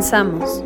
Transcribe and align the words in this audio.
Comenzamos. 0.00 0.64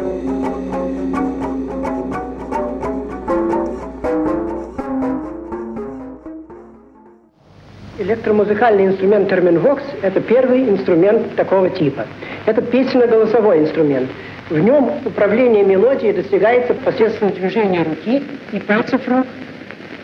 Электромузыкальный 7.99 8.87
инструмент 8.87 9.29
терминвокс– 9.29 9.83
это 10.03 10.21
первый 10.21 10.71
инструмент 10.71 11.35
такого 11.35 11.69
типа. 11.69 12.07
Это 12.47 12.63
песенно-голосовой 12.63 13.59
инструмент. 13.59 14.09
В 14.51 14.59
нем 14.61 15.01
управление 15.05 15.65
мелодией 15.65 16.13
достигается 16.13 16.75
посредством 16.75 17.31
движения 17.31 17.83
руки 17.83 18.23
и 18.53 18.61
пальцев 18.61 19.01
рук 19.09 19.27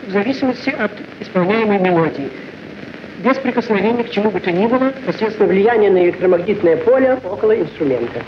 в 0.07 0.11
зависимости 0.11 0.71
от 0.71 0.91
исполняемой 1.21 1.79
мелодии. 1.79 2.29
Без 3.23 3.37
прикосновения 3.37 4.03
к 4.03 4.09
чему 4.09 4.29
бы 4.29 4.41
то 4.41 4.51
ни 4.51 4.67
было, 4.67 4.91
посредством 5.05 5.47
влияния 5.47 5.89
на 5.89 6.03
электромагнитное 6.03 6.75
поле 6.75 7.17
около 7.23 7.57
инструмента. 7.57 8.23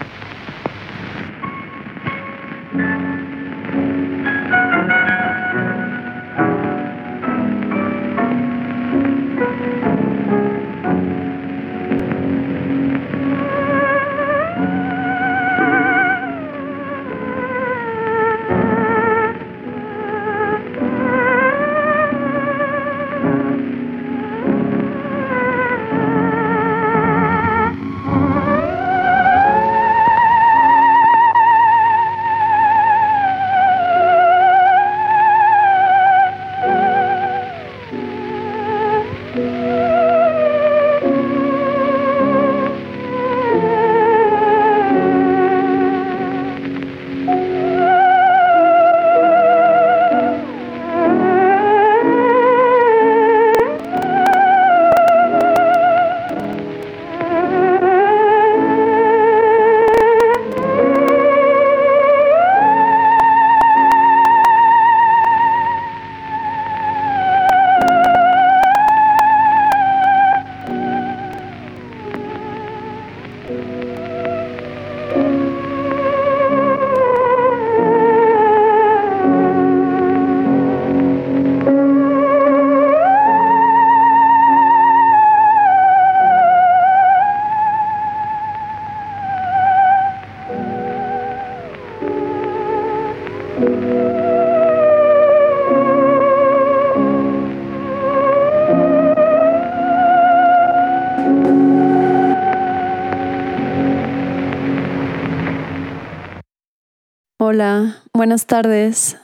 Hola, 107.54 108.02
buenas 108.16 108.48
tardes. 108.48 109.16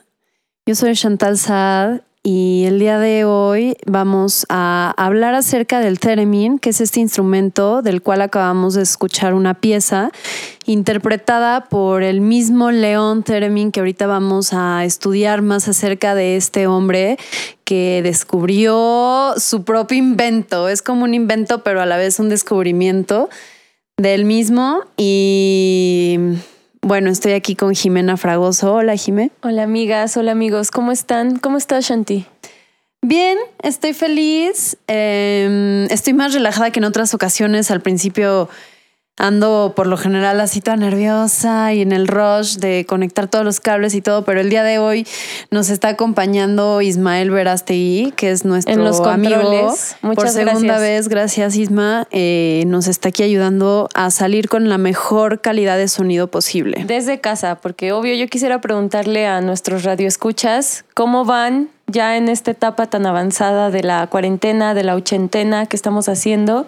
Yo 0.68 0.76
soy 0.76 0.94
Chantal 0.94 1.36
Saad 1.36 2.02
y 2.22 2.66
el 2.68 2.78
día 2.78 3.00
de 3.00 3.26
hoy 3.26 3.76
vamos 3.88 4.46
a 4.50 4.94
hablar 4.98 5.34
acerca 5.34 5.80
del 5.80 6.00
theremin, 6.00 6.60
que 6.60 6.70
es 6.70 6.80
este 6.80 7.00
instrumento 7.00 7.82
del 7.82 8.04
cual 8.04 8.22
acabamos 8.22 8.76
de 8.76 8.84
escuchar 8.84 9.34
una 9.34 9.56
pieza 9.56 10.12
interpretada 10.68 11.70
por 11.70 12.04
el 12.04 12.22
mismo 12.22 12.70
León 12.70 13.24
Theremin, 13.24 13.72
que 13.72 13.80
ahorita 13.80 14.06
vamos 14.06 14.54
a 14.54 14.86
estudiar 14.86 15.42
más 15.42 15.68
acerca 15.68 16.14
de 16.14 16.36
este 16.36 16.68
hombre 16.68 17.18
que 17.64 18.02
descubrió 18.04 19.34
su 19.38 19.64
propio 19.64 19.98
invento. 19.98 20.70
Es 20.70 20.84
como 20.84 21.04
un 21.06 21.16
invento, 21.16 21.64
pero 21.64 21.82
a 21.82 21.88
la 21.88 21.98
vez 21.98 22.20
un 22.20 22.30
descubrimiento 22.30 23.28
del 23.98 24.24
mismo 24.24 24.82
y 24.98 26.20
bueno, 26.82 27.10
estoy 27.10 27.34
aquí 27.34 27.56
con 27.56 27.76
Jimena 27.76 28.18
Fragoso. 28.18 28.74
Hola, 28.74 28.96
Jimé. 28.96 29.32
Hola, 29.42 29.64
amigas. 29.64 30.16
Hola, 30.18 30.32
amigos. 30.32 30.72
¿Cómo 30.72 30.92
están? 30.92 31.38
¿Cómo 31.38 31.58
estás, 31.58 31.86
Shanti? 31.86 32.26
Bien, 33.02 33.38
estoy 33.62 33.94
feliz. 33.94 34.78
Em, 34.88 35.86
estoy 35.86 36.14
más 36.14 36.34
relajada 36.34 36.72
que 36.72 36.80
en 36.80 36.86
otras 36.86 37.14
ocasiones. 37.14 37.72
Al 37.72 37.82
principio 37.82 38.50
ando 39.20 39.74
por 39.76 39.86
lo 39.86 39.98
general 39.98 40.40
así 40.40 40.62
toda 40.62 40.78
nerviosa 40.78 41.74
y 41.74 41.82
en 41.82 41.92
el 41.92 42.08
rush 42.08 42.56
de 42.58 42.86
conectar 42.88 43.28
todos 43.28 43.46
los 43.46 43.60
cables 43.60 43.94
y 43.94 44.02
todo, 44.02 44.24
pero 44.24 44.40
el 44.40 44.50
día 44.50 44.64
de 44.64 44.80
hoy 44.80 45.06
nos 45.52 45.70
está 45.70 45.90
acompañando 45.90 46.82
Ismael 46.82 47.30
Verástegui, 47.30 48.14
que 48.16 48.32
es 48.32 48.46
nuestro 48.46 48.74
en 48.74 48.84
los 48.84 49.00
amigo. 49.02 49.38
Muchas 49.42 49.96
por 50.02 50.30
segunda 50.30 50.60
gracias. 50.60 50.82
vez, 50.82 51.08
gracias 51.10 51.56
Isma, 51.58 52.08
eh, 52.12 52.64
nos 52.66 52.88
está 52.88 53.10
aquí 53.10 53.22
ayudando 53.24 53.90
a 53.94 54.10
salir 54.10 54.50
con 54.50 54.70
la 54.70 54.78
mejor 54.78 55.42
calidad 55.42 55.78
de 55.78 55.90
sonido 55.90 56.32
posible. 56.32 56.84
Desde 56.88 57.20
casa, 57.20 57.56
porque 57.56 57.92
obvio 57.92 58.16
yo 58.16 58.28
quisiera 58.28 58.62
preguntarle 58.62 59.28
a 59.28 59.42
nuestros 59.42 59.84
radioescuchas 59.84 60.86
cómo 60.94 61.26
van 61.26 61.70
ya 61.88 62.16
en 62.18 62.30
esta 62.30 62.52
etapa 62.52 62.86
tan 62.86 63.06
avanzada 63.06 63.70
de 63.70 63.84
la 63.84 64.08
cuarentena, 64.08 64.74
de 64.74 64.84
la 64.84 64.96
ochentena 64.96 65.66
que 65.66 65.76
estamos 65.76 66.08
haciendo. 66.08 66.68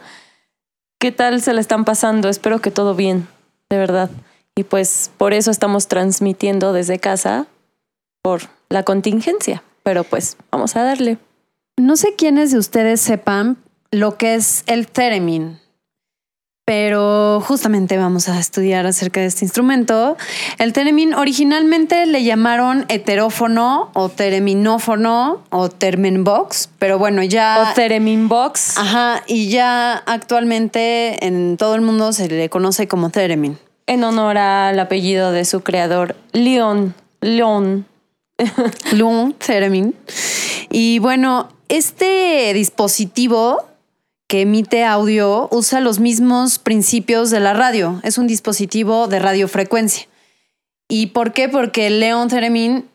¿Qué 1.01 1.11
tal 1.11 1.41
se 1.41 1.55
le 1.55 1.61
están 1.61 1.83
pasando? 1.83 2.29
Espero 2.29 2.61
que 2.61 2.69
todo 2.69 2.93
bien, 2.93 3.27
de 3.71 3.77
verdad. 3.79 4.11
Y 4.55 4.65
pues 4.65 5.09
por 5.17 5.33
eso 5.33 5.49
estamos 5.49 5.87
transmitiendo 5.87 6.73
desde 6.73 6.99
casa, 6.99 7.47
por 8.21 8.41
la 8.69 8.83
contingencia. 8.83 9.63
Pero 9.81 10.03
pues 10.03 10.37
vamos 10.51 10.75
a 10.75 10.83
darle. 10.83 11.17
No 11.75 11.95
sé 11.95 12.13
quiénes 12.15 12.51
de 12.51 12.59
ustedes 12.59 13.01
sepan 13.01 13.57
lo 13.89 14.15
que 14.19 14.35
es 14.35 14.63
el 14.67 14.85
theremin, 14.85 15.59
pero 16.71 17.41
justamente 17.45 17.97
vamos 17.97 18.29
a 18.29 18.39
estudiar 18.39 18.85
acerca 18.85 19.19
de 19.19 19.25
este 19.25 19.43
instrumento. 19.43 20.15
El 20.57 20.71
theremin 20.71 21.13
originalmente 21.13 22.05
le 22.05 22.23
llamaron 22.23 22.85
heterófono 22.87 23.91
o 23.93 24.07
tereminófono 24.07 25.41
o 25.49 25.67
termenbox, 25.67 26.69
pero 26.79 26.97
bueno, 26.97 27.23
ya... 27.23 27.71
O 27.71 27.75
Theremin 27.75 28.29
Box. 28.29 28.77
Ajá, 28.77 29.21
y 29.27 29.49
ya 29.49 29.95
actualmente 30.05 31.25
en 31.25 31.57
todo 31.57 31.75
el 31.75 31.81
mundo 31.81 32.13
se 32.13 32.29
le 32.29 32.47
conoce 32.47 32.87
como 32.87 33.09
theremin. 33.09 33.57
En 33.85 34.05
honor 34.05 34.37
al 34.37 34.79
apellido 34.79 35.33
de 35.33 35.43
su 35.43 35.63
creador, 35.63 36.15
Leon. 36.31 36.95
Leon. 37.19 37.85
Lung 38.93 39.33
Theremin. 39.45 39.93
Y 40.69 40.99
bueno, 40.99 41.49
este 41.67 42.53
dispositivo 42.53 43.65
que 44.31 44.43
emite 44.43 44.85
audio 44.85 45.49
usa 45.51 45.81
los 45.81 45.99
mismos 45.99 46.57
principios 46.57 47.31
de 47.31 47.41
la 47.41 47.53
radio. 47.53 47.99
Es 48.01 48.17
un 48.17 48.27
dispositivo 48.27 49.09
de 49.09 49.19
radiofrecuencia. 49.19 50.07
¿Y 50.87 51.07
por 51.07 51.33
qué? 51.33 51.49
Porque 51.49 51.89
Leon 51.89 52.29
Theremin 52.29 52.85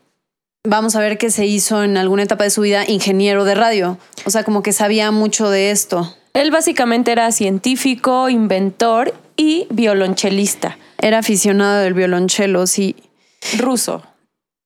vamos 0.63 0.95
a 0.95 0.99
ver 0.99 1.19
que 1.19 1.29
se 1.29 1.45
hizo 1.45 1.83
en 1.83 1.95
alguna 1.95 2.23
etapa 2.23 2.43
de 2.43 2.49
su 2.49 2.61
vida 2.61 2.89
ingeniero 2.89 3.45
de 3.45 3.53
radio. 3.53 3.99
O 4.25 4.31
sea, 4.31 4.43
como 4.43 4.63
que 4.63 4.73
sabía 4.73 5.11
mucho 5.11 5.51
de 5.51 5.69
esto. 5.69 6.11
Él 6.33 6.49
básicamente 6.49 7.11
era 7.11 7.31
científico, 7.31 8.29
inventor 8.29 9.13
y 9.35 9.67
violonchelista. 9.69 10.79
Era 10.99 11.19
aficionado 11.19 11.81
del 11.81 11.93
violonchelo, 11.93 12.65
sí. 12.65 12.95
Ruso. 13.59 14.01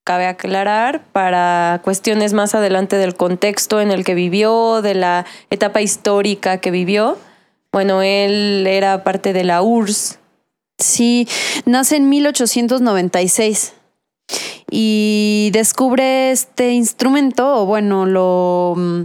Cabe 0.04 0.26
aclarar 0.26 1.04
para 1.12 1.80
cuestiones 1.84 2.32
más 2.32 2.54
adelante 2.54 2.96
del 2.96 3.14
contexto 3.14 3.80
en 3.80 3.92
el 3.92 4.04
que 4.04 4.14
vivió, 4.14 4.82
de 4.82 4.94
la 4.94 5.26
etapa 5.50 5.80
histórica 5.80 6.58
que 6.58 6.72
vivió. 6.72 7.18
Bueno, 7.70 8.02
él 8.02 8.66
era 8.66 9.04
parte 9.04 9.32
de 9.32 9.44
la 9.44 9.62
URSS. 9.62 10.18
Sí, 10.78 11.28
nace 11.64 11.96
en 11.96 12.08
1896 12.08 13.74
y 14.70 15.50
descubre 15.52 16.32
este 16.32 16.72
instrumento, 16.72 17.62
o 17.62 17.66
bueno, 17.66 18.04
lo, 18.04 18.74
mm, 18.76 19.02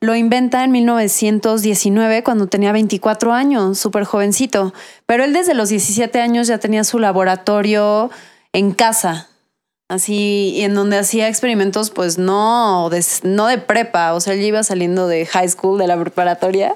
lo 0.00 0.14
inventa 0.14 0.64
en 0.64 0.70
1919 0.70 2.22
cuando 2.22 2.46
tenía 2.46 2.72
24 2.72 3.32
años, 3.32 3.78
súper 3.78 4.04
jovencito. 4.04 4.72
Pero 5.06 5.24
él 5.24 5.32
desde 5.32 5.54
los 5.54 5.68
17 5.68 6.20
años 6.20 6.46
ya 6.46 6.58
tenía 6.58 6.84
su 6.84 6.98
laboratorio 6.98 8.10
en 8.52 8.72
casa, 8.72 9.28
así, 9.88 10.60
en 10.62 10.74
donde 10.74 10.98
hacía 10.98 11.28
experimentos, 11.28 11.90
pues 11.90 12.18
no 12.18 12.88
de, 12.90 13.04
no 13.22 13.46
de 13.46 13.58
prepa, 13.58 14.12
o 14.14 14.20
sea, 14.20 14.34
él 14.34 14.42
iba 14.42 14.62
saliendo 14.62 15.08
de 15.08 15.26
high 15.26 15.48
school, 15.48 15.78
de 15.78 15.86
la 15.86 15.98
preparatoria, 15.98 16.74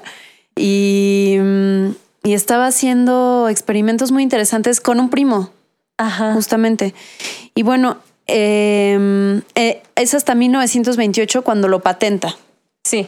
y, 0.55 1.37
mm, 1.39 1.89
y 2.23 2.33
estaba 2.33 2.67
haciendo 2.67 3.47
experimentos 3.49 4.11
muy 4.11 4.23
interesantes 4.23 4.81
con 4.81 4.99
un 4.99 5.09
primo, 5.09 5.51
Ajá. 5.97 6.33
justamente. 6.33 6.93
Y 7.55 7.63
bueno, 7.63 7.97
eh, 8.27 9.41
eh, 9.55 9.83
es 9.95 10.13
hasta 10.13 10.35
1928 10.35 11.43
cuando 11.43 11.67
lo 11.67 11.81
patenta. 11.81 12.35
Sí. 12.83 13.07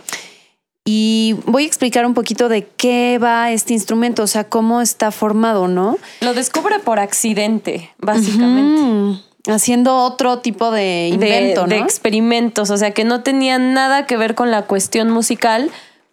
Y 0.87 1.35
voy 1.47 1.63
a 1.63 1.67
explicar 1.67 2.05
un 2.05 2.13
poquito 2.13 2.47
de 2.47 2.67
qué 2.77 3.17
va 3.21 3.51
este 3.51 3.73
instrumento, 3.73 4.21
o 4.21 4.27
sea, 4.27 4.43
cómo 4.43 4.81
está 4.81 5.09
formado, 5.09 5.67
¿no? 5.67 5.97
Lo 6.21 6.35
descubre 6.35 6.77
por 6.77 6.99
accidente, 6.99 7.91
básicamente. 7.97 9.23
Haciendo 9.47 9.97
otro 9.97 10.39
tipo 10.39 10.71
de 10.71 10.79
De- 10.81 11.09
invento, 11.13 11.65
de, 11.65 11.77
¿no? 11.79 11.83
experimentos, 11.83 12.69
o 12.69 12.77
sea 12.77 12.91
que 12.91 13.03
no 13.03 13.21
tenía 13.23 13.57
nada 13.59 14.05
que 14.05 14.17
ver 14.17 14.35
con 14.35 14.51
la 14.51 14.63
cuestión 14.63 15.09
musical, 15.11 15.69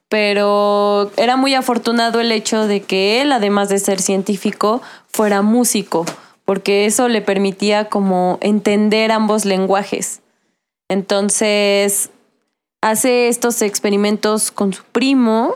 pero 0.08 1.10
era 1.16 1.36
muy 1.36 1.54
afortunado 1.54 2.20
el 2.20 2.32
hecho 2.32 2.66
de 2.66 2.82
que 2.82 3.22
él, 3.22 3.32
además 3.32 3.68
de 3.70 3.78
ser 3.78 4.00
científico, 4.02 4.82
fuera 5.08 5.40
músico, 5.42 6.04
porque 6.44 6.84
eso 6.86 7.08
le 7.08 7.22
permitía 7.22 7.88
como 7.88 8.38
entender 8.42 9.10
ambos 9.12 9.44
lenguajes. 9.46 10.20
Entonces, 10.90 12.10
hace 12.82 13.28
estos 13.28 13.62
experimentos 13.62 14.50
con 14.50 14.74
su 14.74 14.82
primo 14.84 15.54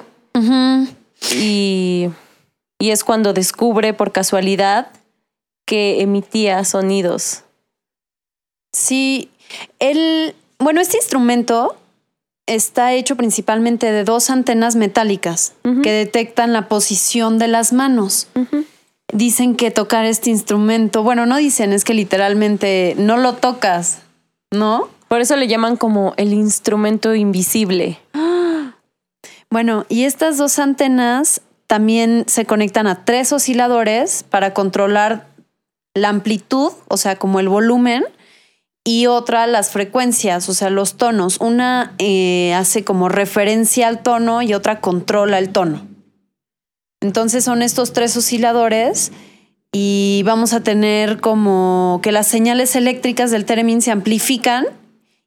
y, 1.35 2.09
y 2.79 2.91
es 2.91 3.05
cuando 3.05 3.33
descubre 3.35 3.93
por 3.93 4.13
casualidad 4.13 4.89
que 5.67 6.01
emitía 6.01 6.65
sonidos. 6.65 7.43
Sí, 8.77 9.31
el, 9.79 10.35
bueno, 10.59 10.83
este 10.83 10.99
instrumento 10.99 11.77
está 12.45 12.93
hecho 12.93 13.17
principalmente 13.17 13.91
de 13.91 14.05
dos 14.05 14.29
antenas 14.29 14.77
metálicas 14.77 15.55
que 15.83 15.91
detectan 15.91 16.53
la 16.53 16.69
posición 16.69 17.39
de 17.39 17.49
las 17.49 17.73
manos. 17.73 18.29
Dicen 19.11 19.57
que 19.57 19.71
tocar 19.71 20.05
este 20.05 20.29
instrumento, 20.29 21.03
bueno, 21.03 21.25
no 21.25 21.39
dicen, 21.39 21.73
es 21.73 21.85
que 21.85 21.95
literalmente 21.95 22.95
no 22.99 23.17
lo 23.17 23.33
tocas, 23.33 24.01
¿no? 24.51 24.91
Por 25.09 25.23
eso 25.23 25.37
le 25.37 25.49
llaman 25.49 25.79
como 25.79 26.13
el 26.19 26.35
instrumento 26.35 27.15
invisible. 27.15 27.99
Bueno, 29.49 29.87
y 29.89 30.03
estas 30.03 30.39
dos 30.39 30.59
antenas 30.59 31.41
también 31.69 32.25
se 32.27 32.47
conectan 32.47 32.89
a 32.89 33.05
tres 33.05 33.33
osciladores 33.33 34.25
para 34.25 34.53
controlar 34.53 35.29
la 35.95 36.09
amplitud, 36.09 36.73
o 36.89 36.97
sea, 36.97 37.17
como 37.17 37.39
el 37.39 37.49
volumen, 37.49 38.05
y 38.87 39.09
otra 39.09 39.49
las 39.49 39.73
frecuencias, 39.73 40.49
o 40.49 40.55
sea, 40.55 40.71
los 40.71 40.97
tonos. 40.97 41.39
Una 41.41 41.93
eh, 41.99 42.55
hace 42.55 42.85
como 42.85 43.09
referencia 43.09 43.89
al 43.89 44.01
tono 44.01 44.43
y 44.43 44.55
otra 44.55 44.81
controla 44.81 45.41
el 45.41 45.49
tono. 45.51 45.85
Entonces 47.01 47.43
son 47.43 47.63
estos 47.63 47.93
tres 47.93 48.17
osciladores 48.17 49.11
y 49.73 50.23
vamos 50.25 50.53
a 50.53 50.63
tener 50.63 51.21
como 51.21 51.99
que 52.01 52.13
las 52.13 52.29
señales 52.29 52.77
eléctricas 52.77 53.33
del 53.33 53.45
theremin 53.45 53.83
se 53.83 53.91
amplifican 53.91 54.67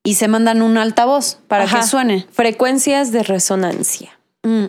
y 0.05 0.15
se 0.15 0.29
mandan 0.29 0.61
un 0.61 0.77
altavoz 0.77 1.39
para 1.49 1.65
Ajá. 1.65 1.81
que 1.81 1.85
suene. 1.85 2.25
Frecuencias 2.31 3.11
de 3.11 3.23
resonancia. 3.23 4.17
Mm. 4.43 4.67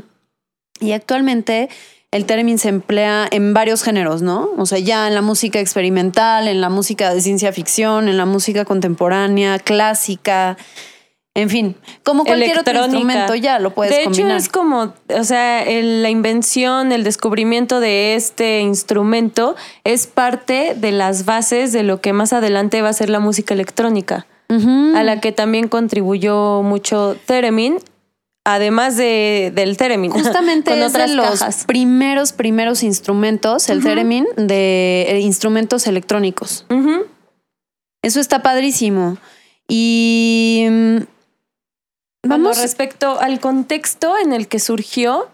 Y 0.80 0.92
actualmente 0.92 1.68
el 2.12 2.24
theremin 2.26 2.58
se 2.58 2.68
emplea 2.68 3.28
en 3.30 3.54
varios 3.54 3.82
géneros, 3.82 4.20
¿no? 4.22 4.50
O 4.58 4.66
sea, 4.66 4.78
ya 4.78 5.06
en 5.06 5.14
la 5.14 5.22
música 5.22 5.60
experimental, 5.60 6.48
en 6.48 6.60
la 6.60 6.68
música 6.68 7.14
de 7.14 7.20
ciencia 7.20 7.52
ficción, 7.52 8.08
en 8.08 8.16
la 8.16 8.26
música 8.26 8.64
contemporánea, 8.64 9.58
clásica, 9.60 10.56
en 11.34 11.48
fin, 11.48 11.76
como 12.02 12.24
cualquier 12.24 12.58
otro 12.58 12.72
instrumento 12.86 13.34
ya 13.36 13.60
lo 13.60 13.72
puedes 13.72 13.96
de 13.96 14.02
combinar. 14.04 14.30
hecho, 14.32 14.36
es 14.38 14.48
como, 14.48 14.92
o 15.16 15.22
sea, 15.24 15.62
el- 15.62 16.02
la 16.02 16.10
invención, 16.10 16.90
el 16.90 17.04
descubrimiento 17.04 17.78
de 17.78 18.16
este 18.16 18.58
instrumento 18.60 19.54
es 19.84 20.08
parte 20.08 20.74
de 20.76 20.90
las 20.90 21.24
bases 21.26 21.72
de 21.72 21.84
lo 21.84 22.00
que 22.00 22.12
más 22.12 22.32
adelante 22.32 22.82
va 22.82 22.88
a 22.88 22.92
ser 22.92 23.10
la 23.10 23.20
música 23.20 23.54
electrónica, 23.54 24.26
a 24.96 25.04
la 25.04 25.20
que 25.20 25.30
también 25.30 25.68
contribuyó 25.68 26.62
mucho 26.64 27.16
Theremin, 27.26 27.76
además 28.44 28.96
de, 28.96 29.52
del 29.54 29.76
Theremin. 29.76 30.10
Justamente 30.12 30.70
con 30.70 30.80
es 30.80 30.92
de 30.92 30.98
otras 30.98 31.10
los 31.10 31.40
cajas. 31.40 31.64
primeros, 31.64 32.32
primeros 32.32 32.82
instrumentos, 32.82 33.68
el 33.68 33.82
theremin, 33.82 34.26
de 34.36 35.06
eh, 35.08 35.20
instrumentos 35.20 35.86
electrónicos. 35.86 36.66
Eso 38.02 38.20
está 38.20 38.42
padrísimo. 38.42 39.18
Y 39.68 40.66
mm, 40.68 40.96
Bueno, 42.24 42.44
vamos 42.44 42.60
respecto 42.60 43.20
al 43.20 43.40
contexto 43.40 44.16
en 44.18 44.32
el 44.32 44.48
que 44.48 44.58
surgió, 44.58 45.28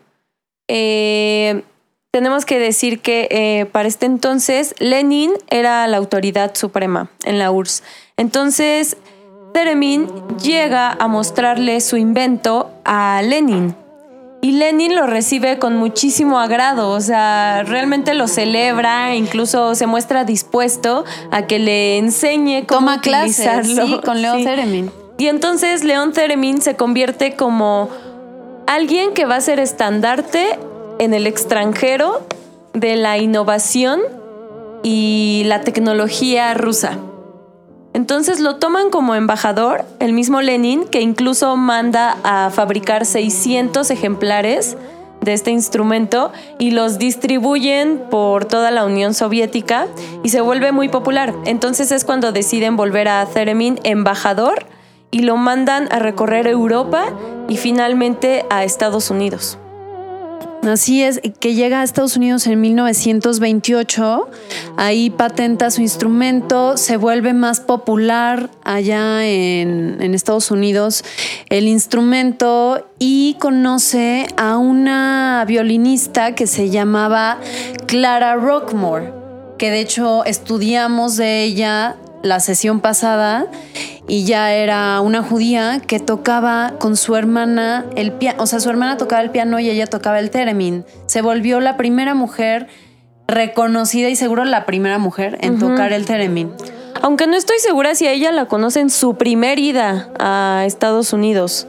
eh, 0.69 1.63
tenemos 2.11 2.45
que 2.45 2.59
decir 2.59 3.01
que 3.01 3.29
eh, 3.31 3.67
para 3.67 3.89
este 3.89 4.07
entonces 4.07 4.75
Lenin 4.79 5.33
era 5.49 5.87
la 5.87 5.99
autoridad 5.99 6.55
suprema 6.55 7.11
en 7.25 7.39
la 7.39 7.51
URSS. 7.51 7.83
Entonces, 8.17 8.97
Theremin 9.53 10.09
llega 10.43 10.93
a 10.93 11.09
mostrarle 11.09 11.81
su 11.81 11.97
invento 11.97 12.71
a 12.85 13.21
Lenin. 13.23 13.75
Y 14.43 14.53
Lenin 14.53 14.95
lo 14.95 15.07
recibe 15.07 15.59
con 15.59 15.77
muchísimo 15.77 16.39
agrado, 16.39 16.91
o 16.91 17.01
sea, 17.01 17.63
realmente 17.65 18.15
lo 18.15 18.29
celebra, 18.29 19.15
incluso 19.17 19.75
se 19.75 19.87
muestra 19.87 20.25
dispuesto 20.25 21.05
a 21.31 21.47
que 21.47 21.59
le 21.59 21.99
enseñe 21.99 22.65
cómo 22.67 22.81
toma 22.81 23.01
clases 23.01 23.67
sí, 23.67 24.01
con 24.05 24.23
Leo 24.23 24.37
Sí. 24.37 24.45
Theremin. 24.45 24.91
Y 25.19 25.29
entonces 25.29 25.83
León 25.83 26.13
Theremin 26.13 26.61
se 26.61 26.77
convierte 26.77 27.35
como 27.35 27.89
alguien 28.67 29.15
que 29.15 29.25
va 29.25 29.37
a 29.37 29.41
ser 29.41 29.59
estandarte 29.59 30.59
en 30.99 31.15
el 31.15 31.27
extranjero 31.27 32.23
de 32.75 32.97
la 32.97 33.17
innovación 33.19 34.01
y 34.83 35.43
la 35.47 35.63
tecnología 35.63 36.53
rusa. 36.55 36.99
Entonces 37.97 38.41
lo 38.41 38.57
toman 38.57 38.91
como 38.91 39.15
embajador, 39.15 39.87
el 40.01 40.13
mismo 40.13 40.43
Lenin, 40.43 40.85
que 40.85 41.01
incluso 41.01 41.57
manda 41.57 42.19
a 42.25 42.51
fabricar 42.51 43.07
600 43.07 43.91
ejemplares 43.91 44.77
de 45.23 45.33
este 45.33 45.51
instrumento 45.51 46.31
y 46.59 46.73
los 46.73 46.99
distribuyen 46.99 48.03
por 48.11 48.45
toda 48.45 48.71
la 48.71 48.85
Unión 48.85 49.15
Soviética 49.15 49.87
y 50.23 50.29
se 50.29 50.43
vuelve 50.43 50.73
muy 50.73 50.91
popular. 50.91 51.33
Entonces 51.47 51.91
es 51.91 52.05
cuando 52.05 52.33
deciden 52.33 52.77
volver 52.77 53.09
a 53.09 53.25
Theremin 53.25 53.81
embajador 53.83 54.67
y 55.11 55.21
lo 55.21 55.39
mandan 55.39 55.91
a 55.91 55.99
recorrer 55.99 56.49
Europa 56.49 57.07
y 57.49 57.57
finalmente 57.57 58.45
a 58.51 58.63
Estados 58.63 59.11
Unidos. 59.11 59.57
Así 60.67 61.03
es, 61.03 61.21
que 61.39 61.55
llega 61.55 61.81
a 61.81 61.85
Estados 61.85 62.17
Unidos 62.17 62.47
en 62.47 62.61
1928, 62.61 64.29
ahí 64.77 65.11
patenta 65.11 65.71
su 65.71 65.81
instrumento, 65.81 66.77
se 66.77 66.97
vuelve 66.97 67.35
más 67.35 67.61
popular 67.61 68.51
allá 68.65 69.25
en, 69.25 70.15
Estados 70.17 70.51
Unidos 70.51 71.05
el 71.51 71.69
instrumento 71.69 72.89
y 72.99 73.37
conoce 73.39 74.27
a 74.39 74.57
una 74.57 75.45
violinista 75.47 76.35
que 76.35 76.47
se 76.47 76.71
llamaba 76.71 77.39
Clara 77.87 78.35
Rockmore, 78.35 79.13
que 79.59 79.71
de 79.71 79.81
hecho 79.81 80.25
estudiamos 80.25 81.17
de 81.17 81.45
ella 81.45 81.97
la 82.23 82.41
sesión 82.41 82.81
pasada 82.81 83.47
y 84.09 84.25
ya 84.25 84.53
era 84.53 85.01
una 85.01 85.23
judía 85.23 85.81
que 85.87 85.99
tocaba 85.99 86.75
con 86.79 86.97
su 86.97 87.17
hermana 87.17 87.87
el 87.97 88.13
piano, 88.13 88.43
o 88.43 88.47
sea, 88.47 88.61
su 88.61 88.71
hermana 88.71 88.97
tocaba 88.97 89.23
el 89.23 89.31
piano 89.31 89.59
y 89.59 89.69
ella 89.69 89.87
tocaba 89.87 90.21
el 90.21 90.31
theremin. 90.31 90.85
Se 91.07 91.23
volvió 91.23 91.61
la 91.61 91.77
primera 91.77 92.15
mujer 92.15 92.69
reconocida 93.27 94.09
y 94.09 94.17
seguro 94.17 94.45
la 94.45 94.67
primera 94.67 94.99
mujer 94.99 95.39
en 95.41 95.59
tocar 95.59 95.93
el 95.93 96.07
theremin. 96.07 96.53
Aunque 97.03 97.27
no 97.27 97.37
estoy 97.37 97.59
segura 97.59 97.95
si 97.95 98.07
a 98.07 98.13
ella 98.13 98.33
la 98.33 98.47
conocen 98.47 98.91
su 98.91 99.17
primer 99.17 99.59
ida 99.59 100.11
a 100.19 100.65
Estados 100.67 101.13
Unidos, 101.13 101.67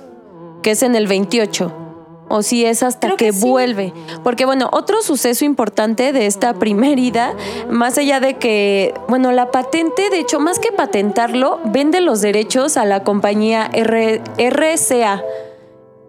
que 0.61 0.71
es 0.71 0.83
en 0.83 0.95
el 0.95 1.07
28 1.07 1.86
o 2.29 2.41
si 2.41 2.65
es 2.65 2.83
hasta 2.83 3.15
que, 3.15 3.31
vuelve. 3.31 3.93
Porque 4.23 4.45
bueno, 4.45 4.69
otro 4.71 5.01
suceso 5.01 5.45
importante 5.45 6.13
de 6.13 6.25
esta 6.25 6.53
primera 6.53 6.99
ida, 6.99 7.33
más 7.69 7.97
allá 7.97 8.19
de 8.19 8.35
que, 8.35 8.93
bueno, 9.07 9.31
la 9.31 9.51
patente, 9.51 10.09
de 10.09 10.19
hecho, 10.19 10.39
más 10.39 10.59
que 10.59 10.71
patentarlo, 10.71 11.59
vende 11.65 12.01
los 12.01 12.21
derechos 12.21 12.77
a 12.77 12.85
la 12.85 13.03
compañía 13.03 13.69
RCA. 13.73 15.23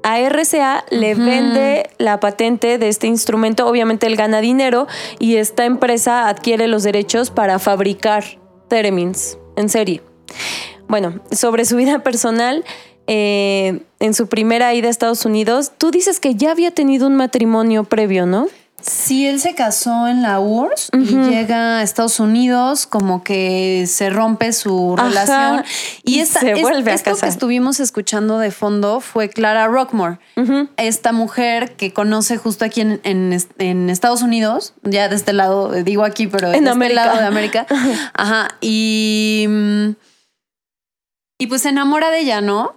A 0.02 0.20
RCA 0.20 0.84
le 0.90 1.14
vende 1.14 1.90
la 1.98 2.20
patente 2.20 2.78
de 2.78 2.88
este 2.88 3.08
instrumento, 3.08 3.66
obviamente 3.66 4.06
él 4.06 4.16
gana 4.16 4.40
dinero 4.40 4.86
y 5.18 5.36
esta 5.36 5.64
empresa 5.64 6.28
adquiere 6.28 6.68
los 6.68 6.84
derechos 6.84 7.30
para 7.30 7.58
fabricar 7.58 8.24
Theremins 8.68 9.38
en 9.56 9.68
serie. 9.68 10.02
Bueno, 10.86 11.20
sobre 11.30 11.64
su 11.64 11.76
vida 11.76 11.98
personal, 11.98 12.64
eh, 13.08 13.82
en 14.00 14.14
su 14.14 14.28
primera 14.28 14.74
ida 14.74 14.88
a 14.88 14.90
Estados 14.90 15.24
Unidos, 15.24 15.72
tú 15.78 15.90
dices 15.90 16.20
que 16.20 16.34
ya 16.34 16.50
había 16.50 16.70
tenido 16.70 17.06
un 17.06 17.16
matrimonio 17.16 17.84
previo, 17.84 18.26
¿no? 18.26 18.48
Sí, 18.80 19.26
él 19.26 19.40
se 19.40 19.56
casó 19.56 20.06
en 20.06 20.22
la 20.22 20.38
URSS 20.38 20.90
y 20.92 21.16
llega 21.28 21.78
a 21.78 21.82
Estados 21.82 22.20
Unidos, 22.20 22.86
como 22.86 23.24
que 23.24 23.86
se 23.88 24.08
rompe 24.08 24.52
su 24.52 24.94
relación. 24.96 25.64
Y, 26.04 26.20
esta, 26.20 26.38
se 26.40 26.54
vuelve 26.54 26.92
esto 26.94 27.16
que 27.16 27.26
estuvimos 27.26 27.80
escuchando 27.80 28.38
de 28.38 28.52
fondo 28.52 29.00
fue 29.00 29.30
Clara 29.30 29.66
Rockmore, 29.66 30.18
esta 30.76 31.10
mujer 31.10 31.74
que 31.76 31.92
conoce 31.92 32.36
justo 32.36 32.64
aquí 32.64 32.82
en, 32.82 33.00
en, 33.02 33.90
Estados 33.90 34.22
Unidos, 34.22 34.74
ya 34.84 35.08
de 35.08 35.16
este 35.16 35.32
lado, 35.32 35.72
digo 35.82 36.04
aquí, 36.04 36.28
pero 36.28 36.52
en 36.52 36.64
de 36.64 36.70
este 36.70 36.94
lado 36.94 37.18
de 37.18 37.26
América. 37.26 37.66
Ajá. 38.14 38.48
Y. 38.60 39.48
Y 41.40 41.46
pues 41.46 41.62
se 41.62 41.68
enamora 41.68 42.10
de 42.10 42.18
ella, 42.18 42.40
¿no? 42.40 42.74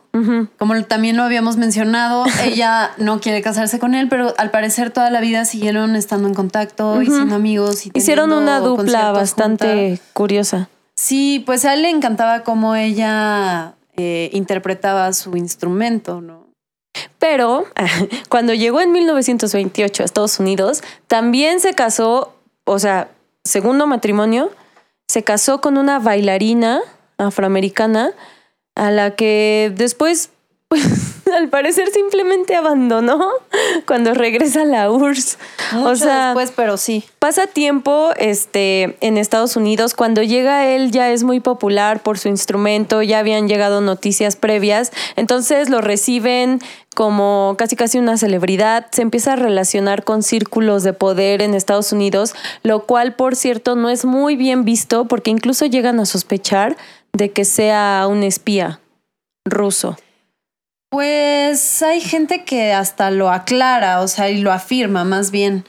Como 0.59 0.83
también 0.83 1.17
lo 1.17 1.23
habíamos 1.23 1.57
mencionado, 1.57 2.25
ella 2.45 2.91
no 2.97 3.19
quiere 3.19 3.41
casarse 3.41 3.79
con 3.79 3.95
él, 3.95 4.07
pero 4.07 4.35
al 4.37 4.51
parecer 4.51 4.91
toda 4.91 5.09
la 5.09 5.19
vida 5.19 5.45
siguieron 5.45 5.95
estando 5.95 6.27
en 6.27 6.35
contacto 6.35 7.01
y 7.01 7.07
siendo 7.07 7.35
amigos. 7.35 7.87
Y 7.87 7.91
Hicieron 7.95 8.31
una 8.31 8.59
dupla 8.59 9.11
bastante 9.11 9.99
curiosa. 10.13 10.69
Sí, 10.95 11.41
pues 11.43 11.65
a 11.65 11.73
él 11.73 11.81
le 11.81 11.89
encantaba 11.89 12.43
cómo 12.43 12.75
ella 12.75 13.73
eh, 13.97 14.29
interpretaba 14.33 15.11
su 15.13 15.35
instrumento, 15.35 16.21
¿no? 16.21 16.47
Pero 17.17 17.65
cuando 18.29 18.53
llegó 18.53 18.79
en 18.81 18.91
1928 18.91 20.03
a 20.03 20.05
Estados 20.05 20.39
Unidos, 20.39 20.83
también 21.07 21.59
se 21.61 21.73
casó, 21.73 22.35
o 22.65 22.77
sea, 22.77 23.09
segundo 23.43 23.87
matrimonio, 23.87 24.51
se 25.07 25.23
casó 25.23 25.61
con 25.61 25.77
una 25.79 25.97
bailarina 25.97 26.81
afroamericana 27.17 28.11
a 28.75 28.91
la 28.91 29.15
que 29.15 29.71
después, 29.75 30.29
pues 30.67 31.11
al 31.35 31.49
parecer 31.49 31.89
simplemente 31.89 32.55
abandonó 32.55 33.19
cuando 33.87 34.13
regresa 34.13 34.61
a 34.61 34.65
la 34.65 34.91
URSS. 34.91 35.37
o 35.83 35.95
sea, 35.95 36.27
después, 36.27 36.51
pero 36.55 36.77
sí. 36.77 37.03
Pasa 37.19 37.47
tiempo 37.47 38.11
este, 38.17 38.97
en 39.01 39.17
Estados 39.17 39.55
Unidos. 39.55 39.93
Cuando 39.93 40.23
llega 40.23 40.67
él 40.67 40.91
ya 40.91 41.11
es 41.11 41.23
muy 41.23 41.39
popular 41.39 42.01
por 42.01 42.17
su 42.17 42.27
instrumento, 42.27 43.01
ya 43.01 43.19
habían 43.19 43.47
llegado 43.47 43.81
noticias 43.81 44.35
previas, 44.35 44.91
entonces 45.15 45.69
lo 45.69 45.81
reciben 45.81 46.59
como 46.93 47.55
casi 47.57 47.77
casi 47.77 47.99
una 47.99 48.17
celebridad, 48.17 48.87
se 48.91 49.01
empieza 49.01 49.33
a 49.33 49.35
relacionar 49.37 50.03
con 50.03 50.23
círculos 50.23 50.83
de 50.83 50.91
poder 50.91 51.41
en 51.41 51.53
Estados 51.53 51.93
Unidos, 51.93 52.35
lo 52.63 52.85
cual 52.85 53.15
por 53.15 53.37
cierto 53.37 53.77
no 53.77 53.89
es 53.89 54.03
muy 54.03 54.35
bien 54.35 54.65
visto 54.65 55.05
porque 55.05 55.31
incluso 55.31 55.65
llegan 55.65 56.01
a 56.01 56.05
sospechar 56.05 56.75
de 57.13 57.31
que 57.31 57.45
sea 57.45 58.07
un 58.09 58.23
espía 58.23 58.79
ruso? 59.45 59.97
Pues 60.89 61.81
hay 61.81 62.01
gente 62.01 62.43
que 62.43 62.73
hasta 62.73 63.11
lo 63.11 63.29
aclara, 63.29 64.01
o 64.01 64.07
sea, 64.07 64.29
y 64.29 64.41
lo 64.41 64.51
afirma 64.51 65.03
más 65.05 65.31
bien, 65.31 65.65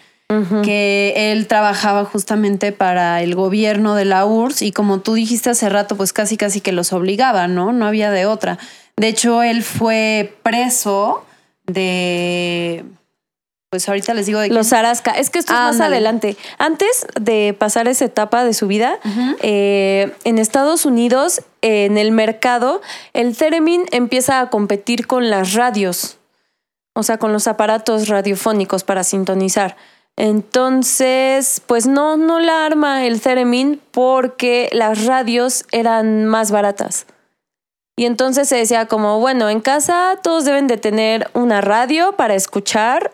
que 0.64 1.12
él 1.14 1.46
trabajaba 1.46 2.06
justamente 2.06 2.72
para 2.72 3.22
el 3.22 3.34
gobierno 3.34 3.94
de 3.94 4.06
la 4.06 4.25
URSS 4.25 4.62
y 4.62 4.72
como 4.72 5.00
tú 5.00 5.12
dijiste 5.12 5.50
hace 5.50 5.68
rato, 5.68 5.94
pues 5.94 6.14
casi 6.14 6.38
casi 6.38 6.62
que 6.62 6.72
los 6.72 6.94
obligaba, 6.94 7.49
¿no? 7.49 7.75
No 7.75 7.87
había 7.87 8.11
de 8.11 8.25
otra. 8.25 8.58
De 8.96 9.08
hecho, 9.08 9.42
él 9.42 9.62
fue 9.62 10.34
preso 10.42 11.26
de 11.66 12.84
pues 13.73 13.88
ahorita 13.88 14.12
les 14.12 14.26
digo 14.26 14.38
de 14.38 14.50
Los 14.50 14.75
Arasca. 14.75 15.12
Es 15.12 15.31
que 15.31 15.38
esto 15.38 15.55
es 15.55 15.59
más 15.59 15.81
adelante. 15.81 16.37
Antes 16.59 17.07
de 17.19 17.57
pasar 17.59 17.88
esa 17.88 18.05
etapa 18.05 18.45
de 18.45 18.52
su 18.52 18.67
vida, 18.67 18.99
eh, 19.41 20.12
en 20.25 20.37
Estados 20.37 20.85
Unidos, 20.85 21.41
en 21.62 21.97
el 21.97 22.12
mercado, 22.12 22.83
el 23.14 23.35
Theremin 23.35 23.87
empieza 23.91 24.41
a 24.41 24.50
competir 24.50 25.07
con 25.07 25.31
las 25.31 25.55
radios, 25.55 26.19
o 26.93 27.02
sea, 27.02 27.17
con 27.17 27.33
los 27.33 27.47
aparatos 27.47 28.09
radiofónicos 28.09 28.85
para 28.85 29.05
sintonizar. 29.05 29.79
Entonces, 30.17 31.62
pues 31.67 31.87
no, 31.87 32.19
no 32.19 32.41
la 32.41 32.67
arma 32.67 33.07
el 33.07 33.23
Theremin 33.23 33.81
porque 33.91 34.69
las 34.73 35.07
radios 35.07 35.64
eran 35.73 36.26
más 36.26 36.50
baratas. 36.50 37.07
Y 37.97 38.05
entonces 38.05 38.50
se 38.50 38.57
decía 38.57 38.85
como, 38.85 39.19
bueno, 39.19 39.49
en 39.49 39.62
casa 39.62 40.19
todos 40.23 40.45
deben 40.45 40.67
de 40.67 40.76
tener 40.76 41.31
una 41.33 41.62
radio 41.62 42.12
para 42.19 42.35
escuchar 42.35 43.12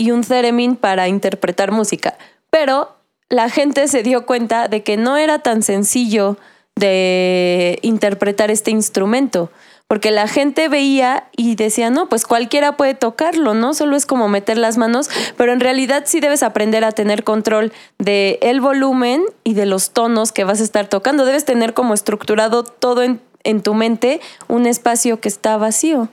y 0.00 0.12
un 0.12 0.22
theremin 0.22 0.76
para 0.76 1.08
interpretar 1.08 1.72
música. 1.72 2.16
Pero 2.48 2.96
la 3.28 3.50
gente 3.50 3.86
se 3.86 4.02
dio 4.02 4.24
cuenta 4.24 4.66
de 4.66 4.82
que 4.82 4.96
no 4.96 5.18
era 5.18 5.40
tan 5.40 5.62
sencillo 5.62 6.38
de 6.74 7.78
interpretar 7.82 8.50
este 8.50 8.70
instrumento, 8.70 9.50
porque 9.88 10.10
la 10.10 10.26
gente 10.26 10.70
veía 10.70 11.28
y 11.36 11.54
decía, 11.54 11.90
no, 11.90 12.08
pues 12.08 12.24
cualquiera 12.24 12.78
puede 12.78 12.94
tocarlo, 12.94 13.52
¿no? 13.52 13.74
Solo 13.74 13.94
es 13.94 14.06
como 14.06 14.26
meter 14.30 14.56
las 14.56 14.78
manos, 14.78 15.10
pero 15.36 15.52
en 15.52 15.60
realidad 15.60 16.04
sí 16.06 16.20
debes 16.20 16.42
aprender 16.42 16.82
a 16.82 16.92
tener 16.92 17.22
control 17.22 17.70
de 17.98 18.38
el 18.40 18.62
volumen 18.62 19.22
y 19.44 19.52
de 19.52 19.66
los 19.66 19.90
tonos 19.90 20.32
que 20.32 20.44
vas 20.44 20.62
a 20.62 20.64
estar 20.64 20.88
tocando. 20.88 21.26
Debes 21.26 21.44
tener 21.44 21.74
como 21.74 21.92
estructurado 21.92 22.64
todo 22.64 23.02
en, 23.02 23.20
en 23.44 23.60
tu 23.60 23.74
mente 23.74 24.22
un 24.48 24.64
espacio 24.64 25.20
que 25.20 25.28
está 25.28 25.58
vacío. 25.58 26.08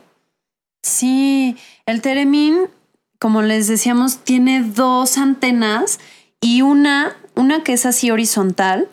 Sí, 0.82 1.56
el 1.86 2.02
theremin 2.02 2.68
como 3.20 3.42
les 3.42 3.68
decíamos, 3.68 4.18
tiene 4.20 4.62
dos 4.62 5.18
antenas 5.18 6.00
y 6.42 6.62
una, 6.62 7.16
una 7.36 7.64
que 7.64 7.74
es 7.74 7.86
así 7.86 8.12
horizontal, 8.12 8.88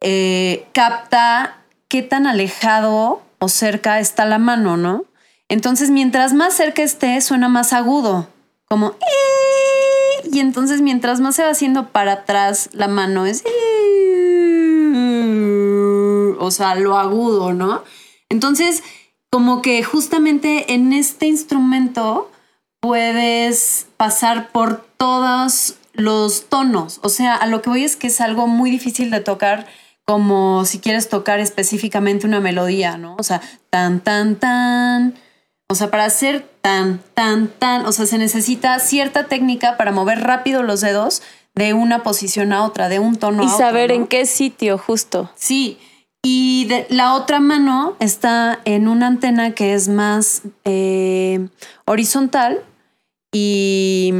eh, 0.00 0.66
capta 0.72 1.58
qué 1.88 2.02
tan 2.02 2.26
alejado 2.26 3.22
o 3.38 3.48
cerca 3.48 4.00
está 4.00 4.24
la 4.24 4.38
mano, 4.38 4.76
¿no? 4.76 5.04
Entonces, 5.48 5.90
mientras 5.90 6.34
más 6.34 6.54
cerca 6.54 6.82
esté, 6.82 7.20
suena 7.20 7.48
más 7.48 7.72
agudo, 7.72 8.28
como... 8.68 8.94
Y 10.30 10.40
entonces, 10.40 10.82
mientras 10.82 11.20
más 11.20 11.36
se 11.36 11.42
va 11.42 11.50
haciendo 11.50 11.88
para 11.88 12.12
atrás, 12.12 12.68
la 12.72 12.88
mano 12.88 13.24
es... 13.24 13.44
O 16.38 16.50
sea, 16.50 16.74
lo 16.74 16.98
agudo, 16.98 17.54
¿no? 17.54 17.82
Entonces, 18.28 18.82
como 19.30 19.62
que 19.62 19.82
justamente 19.82 20.74
en 20.74 20.92
este 20.92 21.26
instrumento 21.26 22.30
puedes 22.80 23.86
pasar 23.96 24.50
por 24.50 24.86
todos 24.96 25.76
los 25.92 26.48
tonos. 26.48 27.00
O 27.02 27.08
sea, 27.08 27.34
a 27.34 27.46
lo 27.46 27.62
que 27.62 27.70
voy 27.70 27.84
es 27.84 27.96
que 27.96 28.06
es 28.08 28.20
algo 28.20 28.46
muy 28.46 28.70
difícil 28.70 29.10
de 29.10 29.20
tocar 29.20 29.66
como 30.04 30.64
si 30.64 30.78
quieres 30.78 31.08
tocar 31.10 31.38
específicamente 31.38 32.26
una 32.26 32.40
melodía, 32.40 32.96
¿no? 32.96 33.14
O 33.18 33.22
sea, 33.22 33.42
tan, 33.68 34.00
tan, 34.00 34.36
tan. 34.36 35.14
O 35.68 35.74
sea, 35.74 35.90
para 35.90 36.06
hacer 36.06 36.48
tan, 36.62 37.00
tan, 37.12 37.48
tan, 37.48 37.84
o 37.84 37.92
sea, 37.92 38.06
se 38.06 38.16
necesita 38.16 38.78
cierta 38.78 39.24
técnica 39.24 39.76
para 39.76 39.92
mover 39.92 40.22
rápido 40.22 40.62
los 40.62 40.80
dedos 40.80 41.20
de 41.54 41.74
una 41.74 42.02
posición 42.02 42.54
a 42.54 42.64
otra, 42.64 42.88
de 42.88 43.00
un 43.00 43.16
tono 43.16 43.42
a 43.42 43.46
otro. 43.46 43.54
Y 43.54 43.58
saber 43.58 43.90
en 43.90 44.06
qué 44.06 44.24
sitio, 44.24 44.78
justo. 44.78 45.30
Sí. 45.34 45.78
Y 46.22 46.66
de, 46.66 46.86
la 46.90 47.14
otra 47.14 47.40
mano 47.40 47.96
está 48.00 48.60
en 48.64 48.88
una 48.88 49.06
antena 49.06 49.52
que 49.52 49.74
es 49.74 49.88
más 49.88 50.42
eh, 50.64 51.48
horizontal 51.84 52.62
y, 53.32 54.12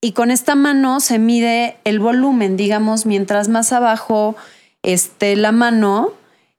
y, 0.00 0.12
con 0.12 0.30
esta 0.30 0.54
mano 0.54 1.00
se 1.00 1.18
mide 1.18 1.76
el 1.84 2.00
volumen, 2.00 2.56
digamos, 2.56 3.06
mientras 3.06 3.48
más 3.48 3.72
abajo 3.72 4.36
esté 4.82 5.36
la 5.36 5.52
mano, 5.52 6.12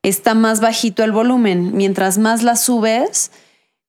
está 0.03 0.33
más 0.33 0.61
bajito 0.61 1.03
el 1.03 1.11
volumen, 1.11 1.75
mientras 1.75 2.17
más 2.17 2.43
la 2.43 2.55
subes, 2.55 3.31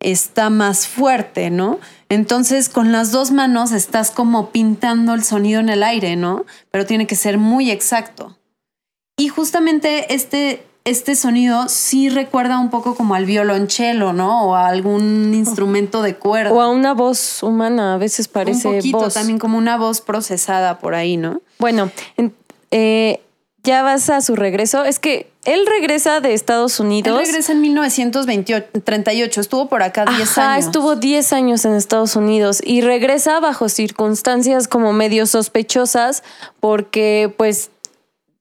está 0.00 0.48
más 0.50 0.86
fuerte, 0.86 1.50
¿no? 1.50 1.78
Entonces 2.08 2.68
con 2.68 2.92
las 2.92 3.10
dos 3.12 3.30
manos 3.30 3.72
estás 3.72 4.10
como 4.10 4.50
pintando 4.50 5.14
el 5.14 5.24
sonido 5.24 5.60
en 5.60 5.68
el 5.68 5.82
aire, 5.82 6.16
¿no? 6.16 6.46
Pero 6.70 6.86
tiene 6.86 7.06
que 7.06 7.16
ser 7.16 7.38
muy 7.38 7.70
exacto. 7.70 8.38
Y 9.18 9.28
justamente 9.28 10.14
este, 10.14 10.64
este 10.84 11.16
sonido 11.16 11.68
sí 11.68 12.08
recuerda 12.08 12.58
un 12.58 12.70
poco 12.70 12.94
como 12.94 13.14
al 13.14 13.26
violonchelo, 13.26 14.12
¿no? 14.12 14.44
O 14.46 14.54
a 14.54 14.68
algún 14.68 15.34
instrumento 15.34 16.02
de 16.02 16.14
cuerda. 16.14 16.52
O 16.52 16.62
a 16.62 16.70
una 16.70 16.94
voz 16.94 17.42
humana, 17.42 17.94
a 17.94 17.98
veces 17.98 18.28
parece 18.28 18.68
un 18.68 18.76
poquito, 18.76 19.10
también 19.10 19.38
como 19.38 19.58
una 19.58 19.76
voz 19.76 20.00
procesada 20.00 20.78
por 20.78 20.94
ahí, 20.94 21.16
¿no? 21.16 21.42
Bueno, 21.58 21.90
eh, 22.70 23.20
ya 23.64 23.82
vas 23.82 24.08
a 24.08 24.20
su 24.20 24.37
regreso. 24.37 24.84
Es 24.84 24.98
que 24.98 25.30
él 25.44 25.66
regresa 25.66 26.20
de 26.20 26.32
Estados 26.32 26.78
Unidos. 26.78 27.18
Él 27.18 27.26
regresa 27.26 27.52
en 27.52 27.60
1938, 27.60 29.40
estuvo 29.40 29.68
por 29.68 29.82
acá 29.82 30.04
10 30.04 30.20
Ajá, 30.38 30.52
años. 30.54 30.66
estuvo 30.66 30.96
10 30.96 31.32
años 31.32 31.64
en 31.64 31.75
Estados 31.75 32.16
Unidos 32.16 32.60
y 32.64 32.82
regresa 32.82 33.40
bajo 33.40 33.68
circunstancias 33.68 34.68
como 34.68 34.92
medio 34.92 35.26
sospechosas 35.26 36.22
porque 36.60 37.32
pues 37.37 37.70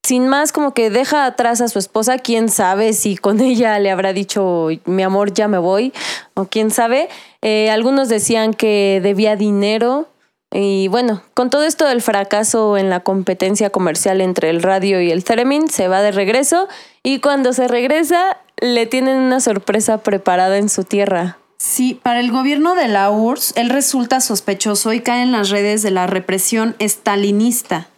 sin 0.07 0.29
más 0.29 0.53
como 0.53 0.73
que 0.73 0.89
deja 0.89 1.25
atrás 1.25 1.59
a 1.59 1.67
su 1.67 1.79
esposa, 1.79 2.17
quién 2.17 2.47
sabe 2.47 2.93
si 2.93 3.17
con 3.17 3.41
ella 3.41 3.77
le 3.77 3.91
habrá 3.91 4.13
dicho 4.13 4.69
mi 4.85 5.03
amor 5.03 5.33
ya 5.33 5.49
me 5.49 5.57
voy 5.57 5.91
o 6.33 6.45
quién 6.45 6.71
sabe. 6.71 7.09
Eh, 7.41 7.69
algunos 7.69 8.07
decían 8.07 8.53
que 8.53 9.01
debía 9.03 9.35
dinero 9.35 10.07
y 10.49 10.87
bueno, 10.87 11.23
con 11.33 11.49
todo 11.49 11.63
esto 11.63 11.85
del 11.85 12.01
fracaso 12.01 12.77
en 12.77 12.89
la 12.89 13.01
competencia 13.01 13.69
comercial 13.69 14.21
entre 14.21 14.49
el 14.49 14.63
radio 14.63 15.01
y 15.01 15.11
el 15.11 15.25
Theremin, 15.25 15.67
se 15.67 15.89
va 15.89 16.01
de 16.01 16.13
regreso 16.13 16.69
y 17.03 17.19
cuando 17.19 17.51
se 17.51 17.67
regresa 17.67 18.37
le 18.61 18.85
tienen 18.85 19.17
una 19.17 19.41
sorpresa 19.41 19.97
preparada 19.97 20.57
en 20.57 20.69
su 20.69 20.85
tierra. 20.85 21.37
Sí, 21.57 21.99
para 22.01 22.21
el 22.21 22.31
gobierno 22.31 22.75
de 22.75 22.87
la 22.87 23.11
URSS, 23.11 23.57
él 23.57 23.69
resulta 23.71 24.21
sospechoso 24.21 24.93
y 24.93 25.01
cae 25.01 25.21
en 25.23 25.33
las 25.33 25.49
redes 25.49 25.83
de 25.83 25.91
la 25.91 26.07
represión 26.07 26.77
estalinista. 26.79 27.89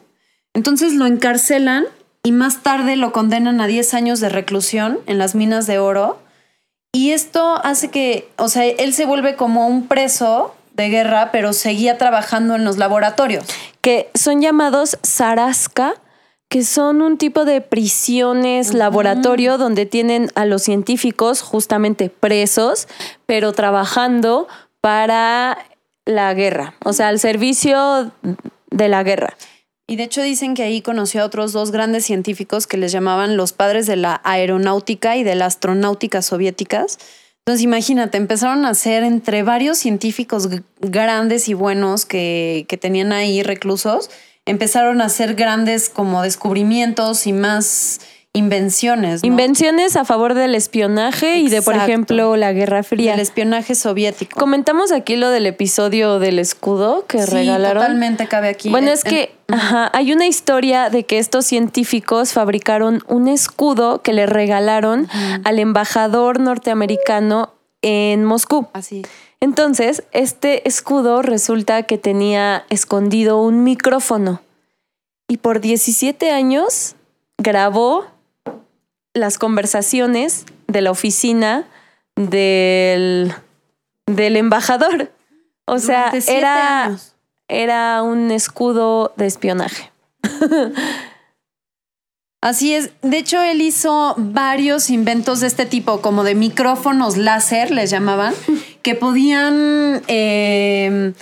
Entonces 0.55 0.93
lo 0.93 1.05
encarcelan 1.05 1.85
y 2.29 2.31
más 2.31 2.61
tarde 2.61 2.95
lo 2.95 3.11
condenan 3.11 3.59
a 3.59 3.65
10 3.65 3.95
años 3.95 4.19
de 4.19 4.29
reclusión 4.29 4.99
en 5.07 5.17
las 5.17 5.33
minas 5.33 5.65
de 5.65 5.79
oro. 5.79 6.19
Y 6.93 7.09
esto 7.09 7.59
hace 7.63 7.89
que, 7.89 8.29
o 8.37 8.49
sea, 8.49 8.65
él 8.65 8.93
se 8.93 9.07
vuelve 9.07 9.35
como 9.35 9.65
un 9.65 9.87
preso 9.87 10.53
de 10.75 10.89
guerra, 10.89 11.31
pero 11.31 11.53
seguía 11.53 11.97
trabajando 11.97 12.53
en 12.53 12.65
los 12.65 12.77
laboratorios. 12.77 13.45
que 13.81 14.11
son 14.13 14.43
llamados 14.43 14.99
Saraska, 15.01 15.95
que 16.49 16.63
son 16.63 17.01
un 17.01 17.17
tipo 17.17 17.45
de 17.45 17.61
prisiones 17.61 18.75
laboratorio 18.75 19.57
donde 19.57 19.87
tienen 19.87 20.29
a 20.35 20.45
los 20.45 20.61
científicos 20.61 21.41
justamente 21.41 22.11
presos, 22.11 22.87
pero 23.25 23.53
trabajando 23.53 24.47
para 24.81 25.57
la 26.05 26.31
guerra, 26.35 26.75
o 26.85 26.93
sea, 26.93 27.07
al 27.07 27.19
servicio 27.19 28.11
de 28.69 28.87
la 28.87 29.01
guerra. 29.01 29.35
Y 29.89 29.95
de 29.95 30.03
hecho 30.03 30.21
dicen 30.21 30.53
que 30.53 30.61
ahí 30.61 30.83
conoció 30.83 31.23
a 31.23 31.25
otros 31.25 31.51
dos 31.51 31.71
grandes 31.71 32.05
científicos 32.05 32.67
que 32.67 32.77
les 32.77 32.91
llamaban 32.91 33.37
los 33.37 33.53
padres 33.53 33.87
de 33.87 33.95
la 33.95 34.21
aeronáutica 34.23 35.17
y 35.17 35.23
de 35.23 35.33
la 35.33 35.47
astronáutica 35.47 36.21
soviéticas. 36.21 36.99
Entonces 37.39 37.63
imagínate, 37.63 38.19
empezaron 38.19 38.65
a 38.65 38.69
hacer 38.69 39.01
entre 39.01 39.41
varios 39.41 39.79
científicos 39.79 40.47
grandes 40.79 41.49
y 41.49 41.55
buenos 41.55 42.05
que, 42.05 42.67
que 42.69 42.77
tenían 42.77 43.11
ahí 43.11 43.41
reclusos, 43.41 44.11
empezaron 44.45 45.01
a 45.01 45.05
hacer 45.05 45.33
grandes 45.33 45.89
como 45.89 46.21
descubrimientos 46.21 47.25
y 47.25 47.33
más 47.33 47.99
invenciones. 48.33 49.23
¿no? 49.23 49.27
Invenciones 49.27 49.95
a 49.95 50.05
favor 50.05 50.33
del 50.33 50.55
espionaje 50.55 51.37
y 51.39 51.49
de, 51.49 51.61
por 51.61 51.75
ejemplo, 51.75 52.35
la 52.35 52.53
Guerra 52.53 52.83
Fría. 52.83 53.13
El 53.15 53.19
espionaje 53.19 53.75
soviético. 53.75 54.39
Comentamos 54.39 54.91
aquí 54.91 55.15
lo 55.15 55.29
del 55.29 55.45
episodio 55.47 56.19
del 56.19 56.39
escudo 56.39 57.05
que 57.07 57.19
Sí, 57.23 57.31
regalaron. 57.31 57.81
totalmente 57.81 58.27
cabe 58.27 58.49
aquí. 58.49 58.69
Bueno, 58.69 58.87
En- 58.87 58.93
es 58.93 59.03
que 59.03 59.35
ajá, 59.47 59.89
hay 59.93 60.13
una 60.13 60.27
historia 60.27 60.89
de 60.89 61.05
que 61.05 61.17
estos 61.17 61.45
científicos 61.45 62.33
fabricaron 62.33 63.03
un 63.07 63.27
escudo 63.27 64.01
que 64.01 64.13
le 64.13 64.25
regalaron 64.25 65.07
al 65.43 65.59
embajador 65.59 66.39
norteamericano 66.39 67.53
en 67.81 68.25
Moscú. 68.25 68.67
Así. 68.73 69.01
Entonces, 69.41 70.03
este 70.11 70.67
escudo 70.67 71.21
resulta 71.21 71.83
que 71.83 71.97
tenía 71.97 72.65
escondido 72.69 73.41
un 73.41 73.63
micrófono 73.63 74.41
y 75.29 75.37
por 75.37 75.61
17 75.61 76.29
años 76.31 76.95
grabó 77.37 78.05
las 79.19 79.37
conversaciones 79.37 80.45
de 80.67 80.81
la 80.81 80.91
oficina 80.91 81.65
del, 82.15 83.33
del 84.05 84.35
embajador. 84.37 85.11
O 85.65 85.79
sea, 85.79 86.11
era, 86.27 86.85
años. 86.85 87.15
era 87.47 88.01
un 88.03 88.31
escudo 88.31 89.13
de 89.15 89.27
espionaje. 89.27 89.91
Así 92.41 92.73
es. 92.73 92.91
De 93.01 93.17
hecho, 93.17 93.41
él 93.41 93.61
hizo 93.61 94.15
varios 94.17 94.89
inventos 94.89 95.41
de 95.41 95.47
este 95.47 95.65
tipo, 95.65 96.01
como 96.01 96.23
de 96.23 96.35
micrófonos 96.35 97.17
láser, 97.17 97.71
les 97.71 97.89
llamaban, 97.89 98.33
que 98.81 98.95
podían 98.95 100.01
eh, 100.07 101.13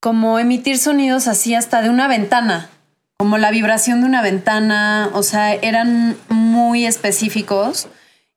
como 0.00 0.38
emitir 0.38 0.78
sonidos 0.78 1.26
así 1.28 1.54
hasta 1.54 1.82
de 1.82 1.90
una 1.90 2.08
ventana, 2.08 2.70
como 3.18 3.38
la 3.38 3.50
vibración 3.50 4.00
de 4.00 4.06
una 4.06 4.22
ventana. 4.22 5.10
O 5.14 5.22
sea, 5.22 5.54
eran 5.54 6.16
muy 6.28 6.86
específicos. 6.86 7.88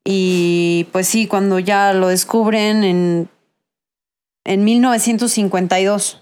Y 0.03 0.87
pues 0.91 1.07
sí, 1.07 1.27
cuando 1.27 1.59
ya 1.59 1.93
lo 1.93 2.07
descubren 2.07 2.83
en, 2.83 3.29
en 4.45 4.63
1952. 4.63 6.21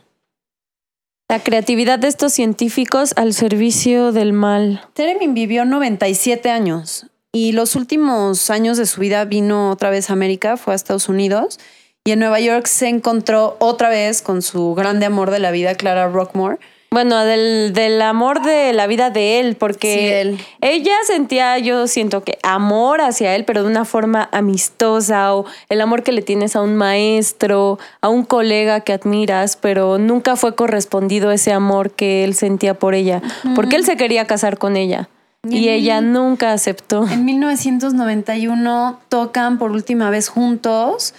La 1.30 1.40
creatividad 1.44 2.00
de 2.00 2.08
estos 2.08 2.34
científicos 2.34 3.14
al 3.18 3.34
servicio 3.34 4.14
del 4.14 4.32
mal. 4.32 4.82
Teremin 4.94 5.34
vivió 5.34 5.66
97 5.66 6.50
años 6.50 7.08
y 7.34 7.52
los 7.52 7.76
últimos 7.76 8.50
años 8.50 8.78
de 8.78 8.86
su 8.86 9.02
vida 9.02 9.26
vino 9.26 9.72
otra 9.72 9.90
vez 9.90 10.10
a 10.10 10.14
América, 10.14 10.56
fue 10.56 10.74
a 10.74 10.76
Estados 10.76 11.10
Unidos 11.10 11.60
y 12.06 12.12
en 12.12 12.20
Nueva 12.20 12.40
York 12.40 12.66
se 12.68 12.88
encontró 12.88 13.58
otra 13.60 13.90
vez 13.90 14.22
con 14.22 14.42
su 14.42 14.74
grande 14.74 15.06
amor 15.06 15.30
de 15.30 15.40
la 15.40 15.52
vida, 15.52 15.76
Clara 15.76 16.08
Rockmore. 16.08 16.60
Bueno, 16.90 17.18
del, 17.26 17.74
del 17.74 18.02
amor 18.02 18.42
de 18.42 18.72
la 18.72 18.88
vida 18.88 19.10
de 19.10 19.40
él, 19.40 19.56
porque 19.58 19.94
Sí, 19.94 20.06
él. 20.06 20.40
ella 20.62 20.96
sentía, 21.06 21.58
yo 21.60 21.86
siento 21.88 22.24
que 22.24 22.40
amor 22.44 23.02
hacia 23.02 23.36
él, 23.36 23.44
pero 23.44 23.62
de 23.64 23.70
una 23.70 23.84
forma 23.84 24.30
amistosa, 24.32 25.36
o 25.36 25.46
el 25.70 25.82
amor 25.82 26.04
que 26.04 26.14
le 26.14 26.22
tienes 26.22 26.56
a 26.56 26.62
un 26.62 26.76
maestro, 26.78 27.78
a 28.00 28.08
un 28.08 28.24
colega 28.24 28.80
que 28.82 28.94
admiras, 28.94 29.58
pero 29.58 29.98
nunca 29.98 30.38
fue 30.38 30.56
correspondido 30.56 31.32
ese 31.32 31.52
amor 31.52 31.92
que 31.92 32.24
él 32.24 32.34
sentía 32.36 32.74
por 32.74 32.96
ella, 32.96 33.22
porque 33.54 33.76
él 33.76 33.84
se 33.86 33.98
quería 33.98 34.26
casar 34.26 34.58
con 34.58 34.78
ella 34.78 35.10
y 35.50 35.70
ella 35.70 36.02
nunca 36.02 36.52
aceptó. 36.54 37.08
En 37.08 37.24
1991 37.26 39.00
tocan 39.10 39.58
por 39.58 39.72
última 39.72 40.10
vez 40.10 40.30
juntos 40.30 41.14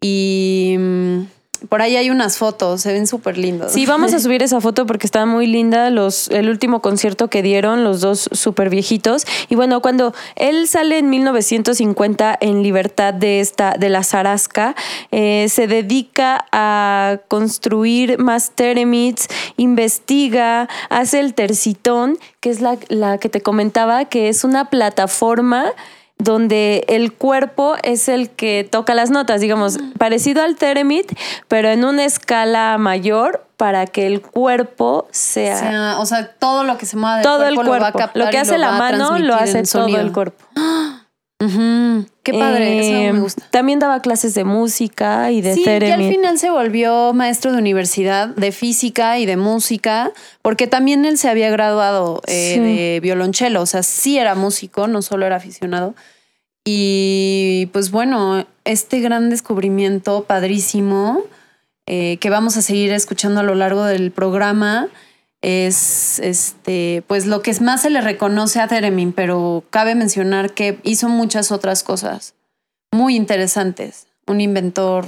y 0.00 0.76
mm, 0.78 1.20
por 1.68 1.82
ahí 1.82 1.96
hay 1.96 2.10
unas 2.10 2.38
fotos, 2.38 2.80
se 2.82 2.92
ven 2.92 3.06
súper 3.06 3.38
lindos. 3.38 3.72
Sí, 3.72 3.86
vamos 3.86 4.14
a 4.14 4.18
subir 4.20 4.42
esa 4.42 4.60
foto 4.60 4.86
porque 4.86 5.06
está 5.06 5.26
muy 5.26 5.46
linda. 5.46 5.90
Los, 5.90 6.28
el 6.28 6.48
último 6.48 6.80
concierto 6.80 7.28
que 7.28 7.42
dieron, 7.42 7.84
los 7.84 8.00
dos 8.00 8.28
súper 8.32 8.70
viejitos. 8.70 9.24
Y 9.48 9.54
bueno, 9.54 9.80
cuando 9.80 10.14
él 10.36 10.68
sale 10.68 10.98
en 10.98 11.10
1950 11.10 12.38
en 12.40 12.62
libertad 12.62 13.14
de 13.14 13.40
esta, 13.40 13.72
de 13.78 13.88
la 13.88 14.04
Zarasca, 14.04 14.74
eh, 15.10 15.46
se 15.48 15.66
dedica 15.66 16.46
a 16.52 17.18
construir 17.28 18.18
más 18.18 18.52
teremits, 18.52 19.28
investiga, 19.56 20.68
hace 20.90 21.20
el 21.20 21.34
tercitón, 21.34 22.18
que 22.40 22.50
es 22.50 22.60
la, 22.60 22.78
la 22.88 23.18
que 23.18 23.28
te 23.28 23.40
comentaba, 23.40 24.04
que 24.04 24.28
es 24.28 24.44
una 24.44 24.70
plataforma 24.70 25.72
donde 26.18 26.84
el 26.88 27.12
cuerpo 27.12 27.76
es 27.82 28.08
el 28.08 28.30
que 28.30 28.68
toca 28.68 28.94
las 28.94 29.10
notas, 29.10 29.40
digamos, 29.40 29.78
parecido 29.98 30.42
al 30.42 30.56
Teremit, 30.56 31.12
pero 31.46 31.68
en 31.68 31.84
una 31.84 32.04
escala 32.04 32.76
mayor 32.78 33.46
para 33.56 33.86
que 33.86 34.06
el 34.06 34.20
cuerpo 34.20 35.08
sea, 35.10 35.58
sea, 35.58 35.98
o 35.98 36.06
sea, 36.06 36.32
todo 36.32 36.64
lo 36.64 36.76
que 36.78 36.86
se 36.86 36.96
mueve 36.96 37.16
del 37.16 37.24
todo 37.24 37.44
el 37.44 37.54
cuerpo, 37.54 37.74
lo 37.74 37.80
va 37.80 37.88
a 37.88 37.92
captar 37.92 38.24
Lo 38.24 38.30
que 38.30 38.38
hace 38.38 38.58
la 38.58 38.72
mano 38.72 39.18
lo 39.18 39.34
hace 39.34 39.62
todo 39.62 39.82
sonido. 39.82 40.00
el 40.00 40.12
cuerpo. 40.12 40.44
Ujú. 41.40 42.06
Qué 42.24 42.32
padre, 42.32 42.78
Eh, 42.78 42.80
eso 43.06 43.14
me 43.14 43.20
gusta. 43.20 43.44
También 43.50 43.78
daba 43.78 44.02
clases 44.02 44.34
de 44.34 44.42
música 44.44 45.30
y 45.30 45.40
de 45.40 45.54
Sí, 45.54 45.62
y 45.64 45.68
al 45.68 46.08
final 46.08 46.36
se 46.38 46.50
volvió 46.50 47.12
maestro 47.14 47.52
de 47.52 47.58
universidad 47.58 48.28
de 48.28 48.50
física 48.50 49.18
y 49.18 49.26
de 49.26 49.36
música, 49.36 50.10
porque 50.42 50.66
también 50.66 51.04
él 51.04 51.16
se 51.16 51.28
había 51.28 51.48
graduado 51.50 52.20
eh, 52.26 52.54
Sí. 52.54 52.60
de 52.60 53.00
violonchelo, 53.00 53.62
o 53.62 53.66
sea, 53.66 53.82
sí 53.84 54.18
era 54.18 54.34
músico, 54.34 54.88
no 54.88 55.00
solo 55.00 55.26
era 55.26 55.36
aficionado. 55.36 55.94
Y 56.64 57.66
pues 57.72 57.90
bueno, 57.90 58.44
este 58.64 59.00
gran 59.00 59.30
descubrimiento 59.30 60.24
padrísimo 60.24 61.22
eh, 61.86 62.18
que 62.20 62.28
vamos 62.30 62.56
a 62.58 62.62
seguir 62.62 62.92
escuchando 62.92 63.40
a 63.40 63.42
lo 63.42 63.54
largo 63.54 63.84
del 63.84 64.10
programa 64.10 64.88
es 65.42 66.18
este 66.18 67.02
pues 67.06 67.26
lo 67.26 67.42
que 67.42 67.54
más 67.60 67.82
se 67.82 67.90
le 67.90 68.00
reconoce 68.00 68.60
a 68.60 68.68
Theremin, 68.68 69.12
pero 69.12 69.64
cabe 69.70 69.94
mencionar 69.94 70.52
que 70.52 70.78
hizo 70.82 71.08
muchas 71.08 71.52
otras 71.52 71.82
cosas 71.82 72.34
muy 72.92 73.16
interesantes. 73.16 74.06
Un 74.26 74.40
inventor 74.40 75.06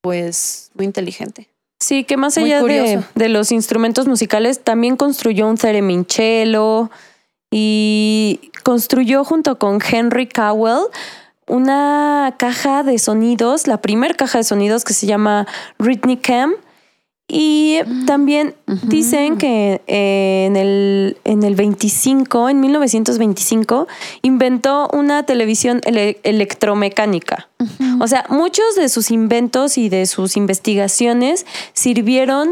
pues 0.00 0.70
muy 0.74 0.86
inteligente. 0.86 1.48
Sí, 1.80 2.04
que 2.04 2.16
más 2.16 2.38
allá 2.38 2.62
de, 2.62 3.02
de 3.14 3.28
los 3.28 3.52
instrumentos 3.52 4.06
musicales, 4.06 4.62
también 4.62 4.96
construyó 4.96 5.46
un 5.46 5.56
thereminchelo 5.56 6.90
y 7.50 8.50
construyó 8.62 9.24
junto 9.24 9.58
con 9.58 9.80
Henry 9.80 10.26
Cowell 10.28 10.86
una 11.46 12.36
caja 12.38 12.82
de 12.82 12.98
sonidos, 12.98 13.66
la 13.66 13.82
primer 13.82 14.16
caja 14.16 14.38
de 14.38 14.44
sonidos 14.44 14.84
que 14.84 14.94
se 14.94 15.06
llama 15.06 15.46
Cam 16.22 16.54
Y 17.26 17.80
también 18.06 18.54
dicen 18.82 19.38
que 19.38 19.80
eh, 19.86 20.44
en, 20.46 20.56
el, 20.56 21.16
en 21.24 21.42
el 21.42 21.54
25, 21.54 22.50
en 22.50 22.60
1925, 22.60 23.88
inventó 24.20 24.90
una 24.92 25.24
televisión 25.24 25.80
electromecánica. 25.84 27.48
O 27.98 28.06
sea, 28.06 28.26
muchos 28.28 28.76
de 28.76 28.90
sus 28.90 29.10
inventos 29.10 29.78
y 29.78 29.88
de 29.88 30.04
sus 30.04 30.36
investigaciones 30.36 31.46
sirvieron 31.72 32.50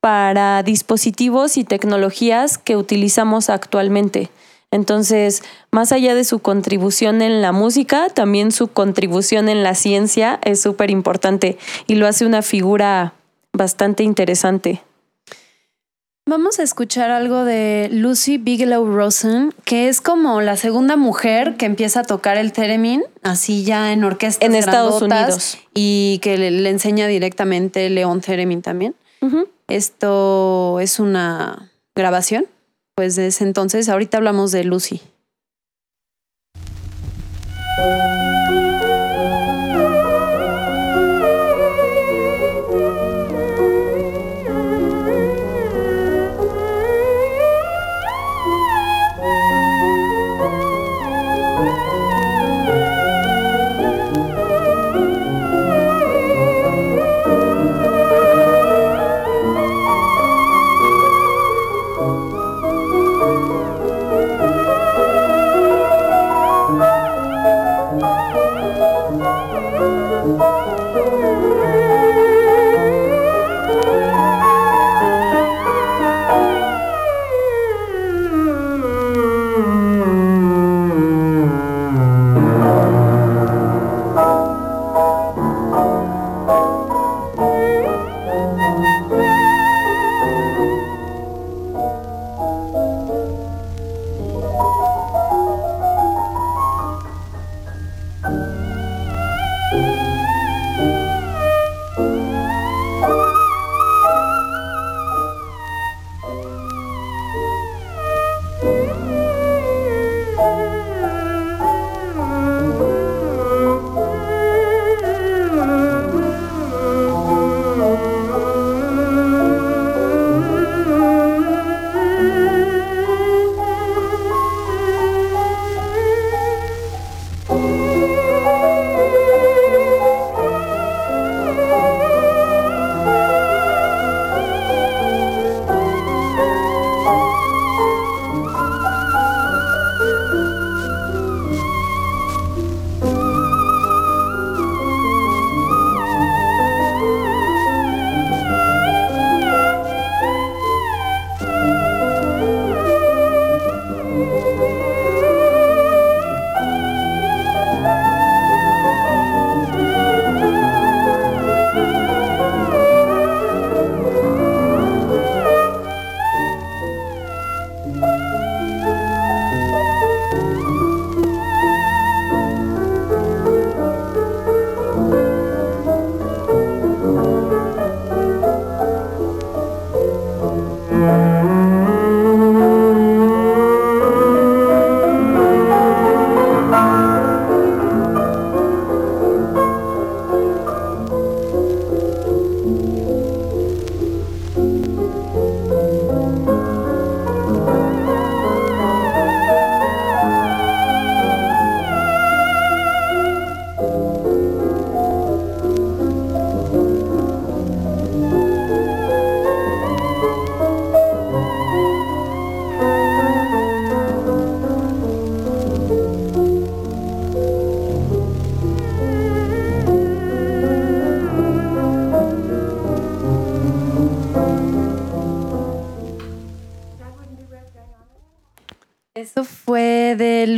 para 0.00 0.62
dispositivos 0.62 1.56
y 1.56 1.64
tecnologías 1.64 2.58
que 2.58 2.76
utilizamos 2.76 3.50
actualmente. 3.50 4.30
Entonces, 4.70 5.42
más 5.70 5.92
allá 5.92 6.14
de 6.14 6.24
su 6.24 6.38
contribución 6.38 7.22
en 7.22 7.42
la 7.42 7.52
música, 7.52 8.08
también 8.08 8.52
su 8.52 8.68
contribución 8.68 9.48
en 9.48 9.62
la 9.62 9.74
ciencia 9.74 10.40
es 10.44 10.62
súper 10.62 10.90
importante 10.90 11.58
y 11.86 11.96
lo 11.96 12.06
hace 12.06 12.24
una 12.24 12.40
figura 12.42 13.14
bastante 13.52 14.02
interesante. 14.02 14.82
Vamos 16.24 16.60
a 16.60 16.62
escuchar 16.62 17.10
algo 17.10 17.44
de 17.44 17.88
Lucy 17.90 18.38
Bigelow 18.38 18.86
Rosen, 18.86 19.52
que 19.64 19.88
es 19.88 20.00
como 20.00 20.40
la 20.40 20.56
segunda 20.56 20.96
mujer 20.96 21.56
que 21.56 21.66
empieza 21.66 22.00
a 22.00 22.04
tocar 22.04 22.36
el 22.36 22.52
theremin, 22.52 23.02
así 23.22 23.64
ya 23.64 23.92
en 23.92 24.04
orquesta 24.04 24.46
en 24.46 24.54
Estados 24.54 25.02
Unidos 25.02 25.58
y 25.74 26.20
que 26.22 26.38
le, 26.38 26.70
enseña 26.70 27.08
directamente 27.08 27.90
León 27.90 28.20
Theremin 28.20 28.62
también. 28.62 28.94
Esto 29.68 30.78
es 30.80 31.00
una 31.00 31.72
grabación, 31.96 32.46
pues 32.94 33.16
de 33.16 33.28
ese 33.28 33.44
entonces. 33.44 33.88
Ahorita 33.88 34.18
hablamos 34.18 34.52
de 34.52 34.64
Lucy. 34.64 35.00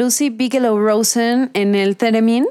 Lucy 0.04 0.28
Bigelow 0.28 0.78
Rosen 0.78 1.50
en 1.54 1.74
el 1.74 1.96
Theremin. 1.96 2.46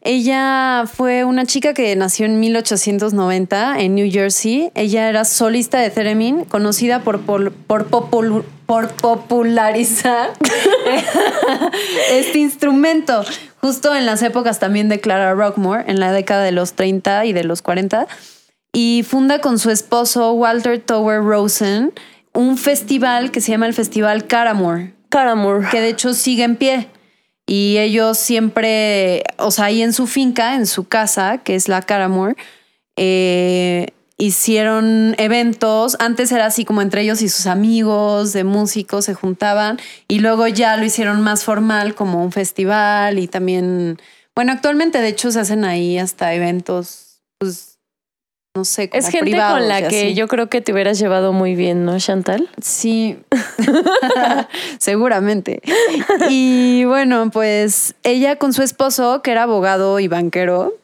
Ella 0.00 0.84
fue 0.86 1.24
una 1.24 1.44
chica 1.44 1.74
que 1.74 1.96
nació 1.96 2.24
en 2.24 2.38
1890 2.38 3.80
en 3.80 3.96
New 3.96 4.08
Jersey. 4.08 4.70
Ella 4.76 5.08
era 5.08 5.24
solista 5.24 5.80
de 5.80 5.90
Theremin, 5.90 6.44
conocida 6.44 7.02
por, 7.02 7.22
por, 7.22 7.52
popularizar 8.94 10.30
este 12.12 12.38
instrumento, 12.38 13.24
justo 13.60 13.92
en 13.92 14.06
las 14.06 14.22
épocas 14.22 14.60
también 14.60 14.88
de 14.88 15.00
Clara 15.00 15.34
Rockmore, 15.34 15.82
en 15.88 15.98
la 15.98 16.12
década 16.12 16.44
de 16.44 16.52
los 16.52 16.74
30 16.74 17.24
y 17.24 17.32
de 17.32 17.42
los 17.42 17.60
40. 17.60 18.06
Y 18.72 19.04
funda 19.04 19.40
con 19.40 19.58
su 19.58 19.70
esposo 19.70 20.32
Walter 20.34 20.80
Tower 20.80 21.24
Rosen 21.24 21.92
un 22.34 22.56
festival 22.56 23.32
que 23.32 23.40
se 23.40 23.50
llama 23.50 23.66
el 23.66 23.74
Festival 23.74 24.28
Caramore, 24.28 24.94
Caramore. 25.08 25.68
Que 25.70 25.80
de 25.80 25.88
hecho 25.88 26.14
sigue 26.14 26.44
en 26.44 26.56
pie. 26.56 26.88
Y 27.46 27.78
ellos 27.78 28.18
siempre, 28.18 29.24
o 29.38 29.50
sea, 29.50 29.66
ahí 29.66 29.82
en 29.82 29.92
su 29.94 30.06
finca, 30.06 30.54
en 30.54 30.66
su 30.66 30.84
casa, 30.84 31.38
que 31.38 31.54
es 31.54 31.68
la 31.68 31.80
Caramore, 31.80 32.36
eh, 32.96 33.86
hicieron 34.18 35.14
eventos. 35.16 35.96
Antes 35.98 36.30
era 36.30 36.46
así 36.46 36.66
como 36.66 36.82
entre 36.82 37.02
ellos 37.02 37.22
y 37.22 37.28
sus 37.30 37.46
amigos 37.46 38.34
de 38.34 38.44
músicos 38.44 39.06
se 39.06 39.14
juntaban. 39.14 39.78
Y 40.08 40.18
luego 40.18 40.46
ya 40.46 40.76
lo 40.76 40.84
hicieron 40.84 41.22
más 41.22 41.44
formal, 41.44 41.94
como 41.94 42.22
un 42.22 42.32
festival 42.32 43.18
y 43.18 43.28
también. 43.28 43.98
Bueno, 44.34 44.52
actualmente 44.52 45.00
de 45.00 45.08
hecho 45.08 45.30
se 45.30 45.40
hacen 45.40 45.64
ahí 45.64 45.98
hasta 45.98 46.34
eventos, 46.34 47.22
pues 47.38 47.67
no 48.54 48.64
sé, 48.64 48.88
como 48.88 48.98
Es 48.98 49.08
gente 49.08 49.30
con 49.30 49.68
la 49.68 49.88
que 49.88 50.08
así. 50.08 50.14
yo 50.14 50.26
creo 50.28 50.48
que 50.48 50.60
te 50.60 50.72
hubieras 50.72 50.98
llevado 50.98 51.32
muy 51.32 51.54
bien, 51.54 51.84
¿no, 51.84 51.98
Chantal? 51.98 52.48
Sí, 52.60 53.18
seguramente. 54.78 55.60
Y 56.28 56.84
bueno, 56.84 57.30
pues 57.30 57.94
ella 58.02 58.36
con 58.36 58.52
su 58.52 58.62
esposo, 58.62 59.22
que 59.22 59.30
era 59.30 59.44
abogado 59.44 60.00
y 60.00 60.08
banquero, 60.08 60.74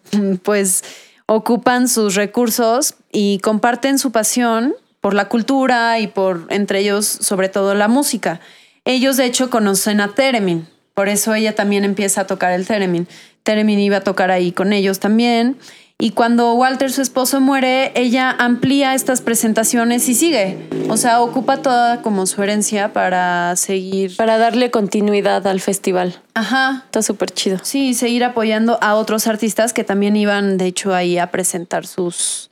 pues 0.43 0.85
ocupan 1.27 1.89
sus 1.89 2.15
recursos 2.15 2.95
y 3.11 3.39
comparten 3.39 3.99
su 3.99 4.13
pasión 4.13 4.75
por 5.01 5.15
la 5.15 5.29
cultura 5.29 5.99
y 5.99 6.07
por, 6.07 6.47
entre 6.51 6.81
ellos, 6.81 7.07
sobre 7.07 7.49
todo 7.49 7.75
la 7.75 7.89
música. 7.89 8.41
Ellos, 8.85 9.17
de 9.17 9.25
hecho, 9.25 9.51
conocen 9.51 10.01
a 10.01 10.15
Teremin, 10.15 10.69
por 10.95 11.09
eso 11.09 11.35
ella 11.35 11.55
también 11.55 11.85
empieza 11.85 12.23
a 12.23 12.27
tocar 12.27 12.53
el 12.53 12.67
Teremin. 12.67 13.09
Teremin 13.43 13.79
iba 13.81 13.99
a 13.99 14.01
tocar 14.01 14.31
ahí 14.31 14.53
con 14.53 14.73
ellos 14.73 15.01
también. 15.01 15.57
Y 15.97 16.11
cuando 16.11 16.55
Walter, 16.55 16.91
su 16.91 17.03
esposo, 17.03 17.41
muere, 17.41 17.93
ella 17.95 18.31
amplía 18.31 18.95
estas 18.95 19.21
presentaciones 19.21 20.09
y 20.09 20.15
sigue. 20.15 20.59
O 20.89 20.97
sea, 20.97 21.21
ocupa 21.23 21.59
toda 21.63 22.03
como 22.03 22.27
su 22.27 22.43
herencia 22.43 22.93
para 22.93 23.55
seguir. 23.57 24.17
Para 24.17 24.37
darle 24.37 24.71
continuidad 24.73 25.47
al 25.47 25.61
festival. 25.61 26.21
Ajá. 26.35 26.83
Está 26.87 27.01
súper 27.01 27.31
chido. 27.31 27.59
Sí, 27.63 27.95
seguir 27.95 28.25
apoyando 28.25 28.77
a 28.83 28.97
otros 28.97 29.29
artistas 29.29 29.73
que 29.73 29.85
también 29.85 30.17
iban, 30.17 30.59
de 30.59 30.67
hecho, 30.67 30.93
ahí 30.95 31.17
a 31.17 31.31
presentar 31.31 31.87
sus, 31.87 32.51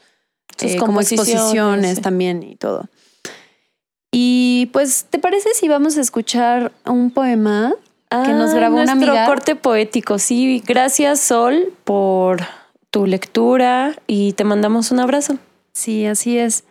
Sus 0.56 0.70
eh, 0.72 0.76
como 0.76 1.00
exposiciones 1.00 1.96
sí. 1.96 2.00
también 2.02 2.42
y 2.44 2.54
todo. 2.54 2.88
Y 4.12 4.70
pues, 4.72 5.06
¿te 5.10 5.18
parece 5.18 5.50
si 5.54 5.68
vamos 5.68 5.98
a 5.98 6.00
escuchar 6.00 6.70
un 6.86 7.10
poema 7.10 7.74
que 8.08 8.32
nos 8.32 8.50
Ah, 8.50 8.54
grabó 8.54 8.76
una 8.76 8.94
nuestro 8.94 9.12
amiga? 9.12 9.26
corte 9.26 9.56
poético. 9.56 10.18
Sí, 10.18 10.62
gracias 10.66 11.18
Sol 11.20 11.72
por 11.84 12.40
tu 12.92 13.06
lectura 13.06 13.96
y 14.06 14.34
te 14.34 14.44
mandamos 14.44 14.92
un 14.92 15.00
abrazo. 15.00 15.38
Sí, 15.72 16.06
así 16.06 16.38
es. 16.38 16.64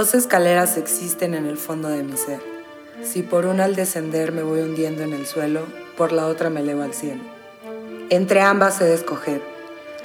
Dos 0.00 0.14
escaleras 0.14 0.78
existen 0.78 1.34
en 1.34 1.44
el 1.44 1.58
fondo 1.58 1.90
de 1.90 2.02
mi 2.02 2.16
ser. 2.16 2.40
Si 3.02 3.22
por 3.22 3.44
una 3.44 3.64
al 3.64 3.76
descender 3.76 4.32
me 4.32 4.42
voy 4.42 4.60
hundiendo 4.60 5.02
en 5.02 5.12
el 5.12 5.26
suelo, 5.26 5.66
por 5.94 6.12
la 6.12 6.24
otra 6.26 6.48
me 6.48 6.60
elevo 6.60 6.80
al 6.80 6.94
cielo. 6.94 7.20
Entre 8.08 8.40
ambas 8.40 8.80
he 8.80 8.84
de 8.84 8.94
escoger. 8.94 9.42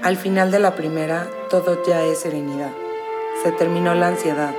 Al 0.02 0.18
final 0.18 0.52
de 0.52 0.60
la 0.60 0.76
primera, 0.76 1.30
todo 1.50 1.82
ya 1.88 2.04
es 2.04 2.20
serenidad. 2.20 2.74
Se 3.42 3.54
terminó 3.54 3.96
la 3.96 4.10
ansiedad, 4.10 4.54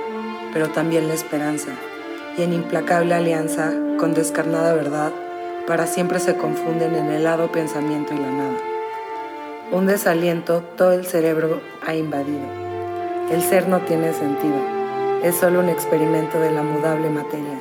pero 0.53 0.69
también 0.69 1.07
la 1.07 1.13
esperanza. 1.13 1.69
Y 2.35 2.41
en 2.41 2.53
implacable 2.53 3.13
alianza, 3.13 3.71
con 3.99 4.15
descarnada 4.15 4.73
verdad, 4.73 5.11
para 5.67 5.85
siempre 5.85 6.19
se 6.19 6.35
confunden 6.35 6.95
en 6.95 7.05
el 7.05 7.17
helado 7.17 7.51
pensamiento 7.51 8.15
y 8.15 8.17
la 8.17 8.31
nada. 8.31 8.57
Un 9.71 9.85
desaliento 9.85 10.63
todo 10.75 10.93
el 10.93 11.05
cerebro 11.05 11.61
ha 11.85 11.93
invadido. 11.93 12.47
El 13.29 13.43
ser 13.43 13.67
no 13.67 13.81
tiene 13.81 14.13
sentido 14.13 14.76
es 15.23 15.35
solo 15.35 15.59
un 15.59 15.69
experimento 15.69 16.39
de 16.39 16.51
la 16.51 16.61
mudable 16.61 17.09
materia. 17.09 17.59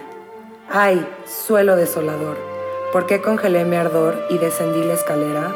¡Ay, 0.71 1.07
suelo 1.27 1.77
desolador! 1.77 2.37
¿Por 2.93 3.07
qué 3.07 3.21
congelé 3.21 3.65
mi 3.65 3.77
ardor 3.77 4.27
y 4.31 4.39
descendí 4.39 4.85
la 4.85 4.95
escalera? 4.95 5.55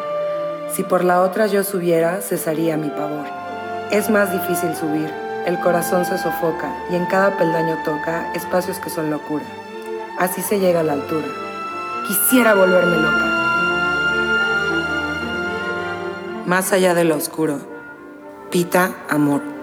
Si 0.72 0.82
por 0.82 1.04
la 1.04 1.20
otra 1.22 1.46
yo 1.46 1.64
subiera, 1.64 2.20
cesaría 2.20 2.76
mi 2.76 2.88
pavor. 2.88 3.26
Es 3.90 4.08
más 4.08 4.32
difícil 4.32 4.74
subir, 4.76 5.10
el 5.46 5.58
corazón 5.60 6.04
se 6.04 6.16
sofoca 6.18 6.72
y 6.90 6.96
en 6.96 7.06
cada 7.06 7.36
peldaño 7.36 7.76
toca 7.84 8.32
espacios 8.34 8.78
que 8.78 8.90
son 8.90 9.10
locura. 9.10 9.44
Así 10.18 10.42
se 10.42 10.60
llega 10.60 10.80
a 10.80 10.84
la 10.84 10.92
altura. 10.94 11.26
Quisiera 12.06 12.54
volverme 12.54 12.96
loca. 12.96 13.26
Más 16.46 16.72
allá 16.72 16.94
de 16.94 17.04
lo 17.04 17.16
oscuro. 17.16 17.58
Pita, 18.50 18.92
amor. 19.08 19.59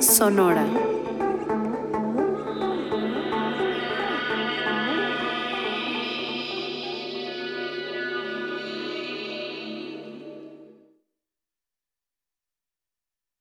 Sonora. 0.00 0.64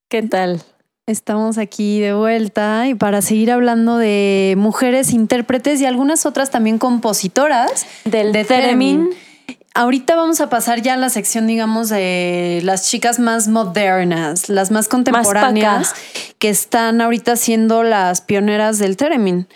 ¿Qué 0.10 0.24
tal? 0.24 0.62
Estamos 1.08 1.58
aquí 1.58 2.02
de 2.02 2.14
vuelta 2.14 2.88
y 2.88 2.96
para 2.96 3.22
seguir 3.22 3.50
hablando 3.50 3.98
de 3.98 4.56
mujeres 4.58 5.14
intérpretes 5.14 5.80
y 5.80 5.86
algunas 5.86 6.26
otras 6.26 6.52
también 6.52 6.80
compositoras 6.80 7.86
Del 8.04 8.34
de 8.34 8.44
Theremin. 8.44 9.10
Theremin. 9.10 9.33
Ahorita 9.76 10.16
vamos 10.16 10.40
a 10.40 10.50
pasar 10.50 10.82
ya 10.84 10.94
a 10.94 10.98
la 10.98 11.10
sección, 11.10 11.48
digamos, 11.48 11.90
de 11.90 12.62
las 12.64 12.88
chicas 12.90 13.18
más 13.18 13.48
modernas, 13.48 14.48
las 14.48 14.70
más 14.70 14.88
contemporáneas, 14.88 15.96
que 16.38 16.50
están 16.50 17.02
ahorita 17.02 17.36
siendo 17.38 17.82
las 17.82 18.22
pioneras 18.22 18.78
del 18.78 18.98
Theremin. 18.98 19.48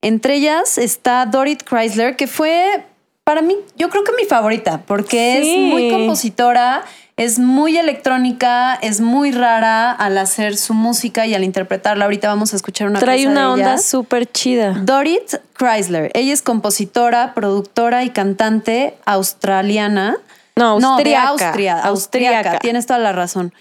Entre 0.00 0.36
ellas 0.36 0.78
está 0.78 1.26
Dorit 1.26 1.62
Chrysler, 1.62 2.16
que 2.16 2.26
fue 2.26 2.84
para 3.22 3.42
mí, 3.42 3.54
yo 3.76 3.90
creo 3.90 4.02
que 4.02 4.12
mi 4.12 4.24
favorita, 4.24 4.82
porque 4.86 5.40
Sí. 5.42 5.50
es 5.66 5.70
muy 5.70 5.90
compositora, 5.90 6.82
es 7.16 7.38
muy 7.38 7.78
electrónica, 7.78 8.74
es 8.74 9.00
muy 9.00 9.32
rara 9.32 9.90
al 9.90 10.18
hacer 10.18 10.56
su 10.58 10.74
música 10.74 11.26
y 11.26 11.34
al 11.34 11.44
interpretarla. 11.44 12.04
Ahorita 12.04 12.28
vamos 12.28 12.52
a 12.52 12.56
escuchar 12.56 12.88
una 12.88 12.98
Trae 12.98 13.26
una 13.26 13.40
de 13.40 13.46
onda 13.46 13.78
súper 13.78 14.30
chida. 14.30 14.72
Dorit 14.82 15.36
Chrysler. 15.58 16.10
Ella 16.12 16.34
es 16.34 16.42
compositora, 16.42 17.32
productora 17.32 18.04
y 18.04 18.10
cantante 18.10 18.98
australiana. 19.06 20.18
No, 20.56 20.78
No, 20.78 20.98
de 20.98 21.16
austriaca. 21.16 21.28
Austria. 21.28 21.80
Austriaca. 21.80 22.36
Austriaca. 22.36 22.58
Tienes 22.58 22.86
toda 22.86 22.98
la 22.98 23.12
razón. 23.12 23.54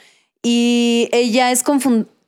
Y 0.44 1.10
ella 1.14 1.52
es 1.52 1.64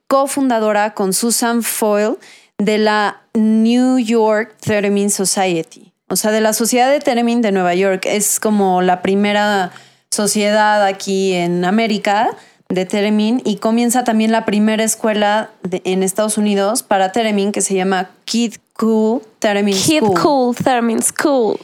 cofundadora 0.07 0.93
con 0.93 1.11
Susan 1.11 1.61
Foyle 1.61 2.15
de 2.57 2.77
la 2.77 3.21
New 3.33 3.99
York 3.99 4.55
Theremin 4.61 5.09
Society. 5.09 5.93
O 6.07 6.15
sea, 6.15 6.31
de 6.31 6.39
la 6.39 6.53
Sociedad 6.53 6.89
de 6.89 7.01
Theremin 7.01 7.41
de 7.41 7.51
Nueva 7.51 7.75
York. 7.75 8.05
Es 8.05 8.39
como 8.39 8.81
la 8.81 9.01
primera 9.01 9.71
sociedad 10.17 10.84
aquí 10.84 11.34
en 11.34 11.63
América 11.63 12.30
de 12.69 12.86
Theremin 12.86 13.41
y 13.45 13.58
comienza 13.58 14.03
también 14.03 14.32
la 14.34 14.43
primera 14.43 14.84
escuela 14.84 15.51
de- 15.63 15.82
en 15.86 16.03
Estados 16.03 16.38
Unidos 16.38 16.84
para 16.84 17.12
Theremin 17.13 17.51
que 17.53 17.62
se 17.62 17.75
llama 17.75 18.10
Kid 18.25 18.56
Cool 18.73 19.21
Theremin 19.39 19.73
Kid 19.75 19.99
School. 19.99 20.19
Cool, 20.21 20.56
Theremin 20.56 21.01
School. 21.01 21.58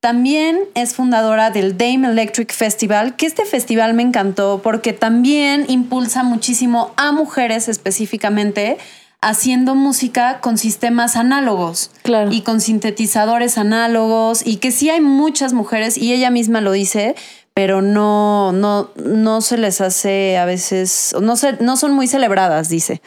También 0.00 0.58
es 0.74 0.94
fundadora 0.94 1.50
del 1.50 1.78
Dame 1.78 2.08
Electric 2.08 2.52
Festival, 2.52 3.14
que 3.14 3.24
este 3.26 3.44
festival 3.44 3.94
me 3.94 4.02
encantó 4.02 4.60
porque 4.62 4.92
también 4.92 5.64
impulsa 5.68 6.24
muchísimo 6.24 6.90
a 6.96 7.12
mujeres 7.12 7.68
específicamente 7.68 8.78
haciendo 9.20 9.76
música 9.76 10.40
con 10.40 10.58
sistemas 10.58 11.14
análogos 11.14 11.92
Claro. 12.02 12.32
y 12.32 12.40
con 12.40 12.60
sintetizadores 12.60 13.56
análogos 13.56 14.44
y 14.44 14.56
que 14.56 14.72
sí 14.72 14.90
hay 14.90 15.00
muchas 15.00 15.52
mujeres 15.52 15.96
y 15.96 16.12
ella 16.12 16.30
misma 16.30 16.60
lo 16.60 16.72
dice, 16.72 17.14
pero 17.54 17.82
no 17.82 18.52
no 18.52 18.90
no 18.96 19.40
se 19.40 19.58
les 19.58 19.80
hace 19.80 20.38
a 20.38 20.44
veces 20.44 21.14
no 21.20 21.36
se, 21.36 21.54
no 21.54 21.76
son 21.76 21.92
muy 21.92 22.06
celebradas, 22.06 22.68
dice. 22.68 23.02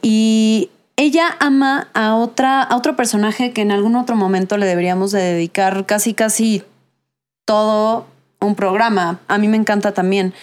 Y 0.00 0.70
ella 0.96 1.36
ama 1.40 1.88
a 1.94 2.14
otra 2.14 2.62
a 2.62 2.76
otro 2.76 2.96
personaje 2.96 3.52
que 3.52 3.62
en 3.62 3.72
algún 3.72 3.96
otro 3.96 4.16
momento 4.16 4.56
le 4.56 4.66
deberíamos 4.66 5.10
de 5.12 5.20
dedicar 5.20 5.86
casi 5.86 6.14
casi 6.14 6.62
todo 7.44 8.06
un 8.40 8.54
programa. 8.54 9.20
A 9.28 9.38
mí 9.38 9.48
me 9.48 9.56
encanta 9.56 9.92
también. 9.92 10.34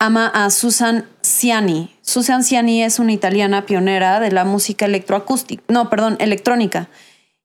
Ama 0.00 0.28
a 0.28 0.50
Susan 0.50 1.06
Ciani. 1.22 1.94
Susan 2.02 2.44
Ciani 2.44 2.82
es 2.82 2.98
una 2.98 3.12
italiana 3.12 3.66
pionera 3.66 4.20
de 4.20 4.30
la 4.30 4.44
música 4.44 4.86
electroacústica, 4.86 5.62
no, 5.68 5.90
perdón, 5.90 6.16
electrónica. 6.20 6.88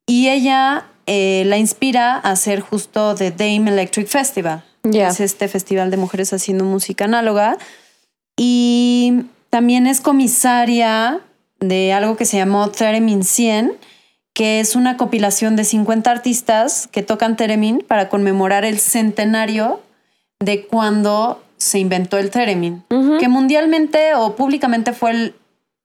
Y 0.06 0.30
ella 0.30 0.86
eh, 1.08 1.44
la 1.48 1.58
inspira 1.58 2.16
a 2.16 2.32
hacer 2.32 2.62
justo 2.62 3.16
The 3.16 3.32
Dame 3.32 3.72
Electric 3.72 4.08
Festival. 4.08 4.64
Es 4.84 5.20
este 5.20 5.48
festival 5.48 5.92
de 5.92 5.98
mujeres 5.98 6.34
haciendo 6.34 6.66
música 6.66 7.06
análoga. 7.06 7.58
Y 8.38 9.26
también 9.50 9.88
es 9.88 10.02
comisaria 10.02 11.22
de 11.60 11.94
algo 11.94 12.18
que 12.18 12.26
se 12.26 12.38
llamó 12.38 12.70
Theremin 12.70 13.24
100, 13.24 13.74
que 14.34 14.60
es 14.60 14.76
una 14.76 14.98
compilación 14.98 15.56
de 15.56 15.64
50 15.64 16.10
artistas 16.12 16.88
que 16.92 17.04
tocan 17.04 17.38
Theremin 17.38 17.86
para 17.88 18.10
conmemorar 18.10 18.66
el 18.66 18.80
centenario 18.80 19.80
de 20.40 20.66
cuando 20.66 21.42
se 21.58 21.80
inventó 21.80 22.18
el 22.18 22.30
Theremin, 22.30 22.84
que 23.20 23.28
mundialmente 23.30 24.16
o 24.16 24.36
públicamente 24.36 24.92
fue 24.92 25.12
el 25.12 25.36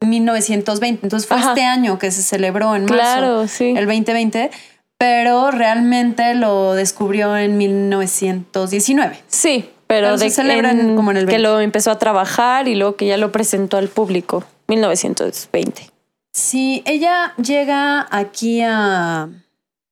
1920. 0.00 1.00
Entonces 1.06 1.28
fue 1.28 1.36
Ajá. 1.36 1.50
este 1.50 1.62
año 1.62 1.98
que 1.98 2.10
se 2.10 2.22
celebró 2.22 2.74
en 2.74 2.82
marzo, 2.86 2.94
Claro, 2.96 3.48
sí. 3.48 3.74
el 3.76 3.86
2020, 3.86 4.50
pero 4.98 5.50
realmente 5.50 6.34
lo 6.34 6.74
descubrió 6.74 7.36
en 7.36 7.56
1919. 7.56 9.22
Sí, 9.28 9.70
pero, 9.86 10.08
Pero 10.08 10.18
se 10.18 10.24
de 10.24 10.30
celebra 10.30 10.72
en- 10.72 10.96
como 10.96 11.10
en 11.12 11.16
el 11.18 11.24
que 11.26 11.32
20. 11.36 11.42
lo 11.48 11.60
empezó 11.60 11.90
a 11.90 11.98
trabajar 11.98 12.68
y 12.68 12.74
luego 12.74 12.96
que 12.96 13.06
ya 13.06 13.16
lo 13.16 13.32
presentó 13.32 13.76
al 13.78 13.88
público, 13.88 14.44
1920. 14.68 15.90
Sí, 16.32 16.82
ella 16.86 17.32
llega 17.36 18.06
aquí 18.10 18.60
a... 18.62 19.28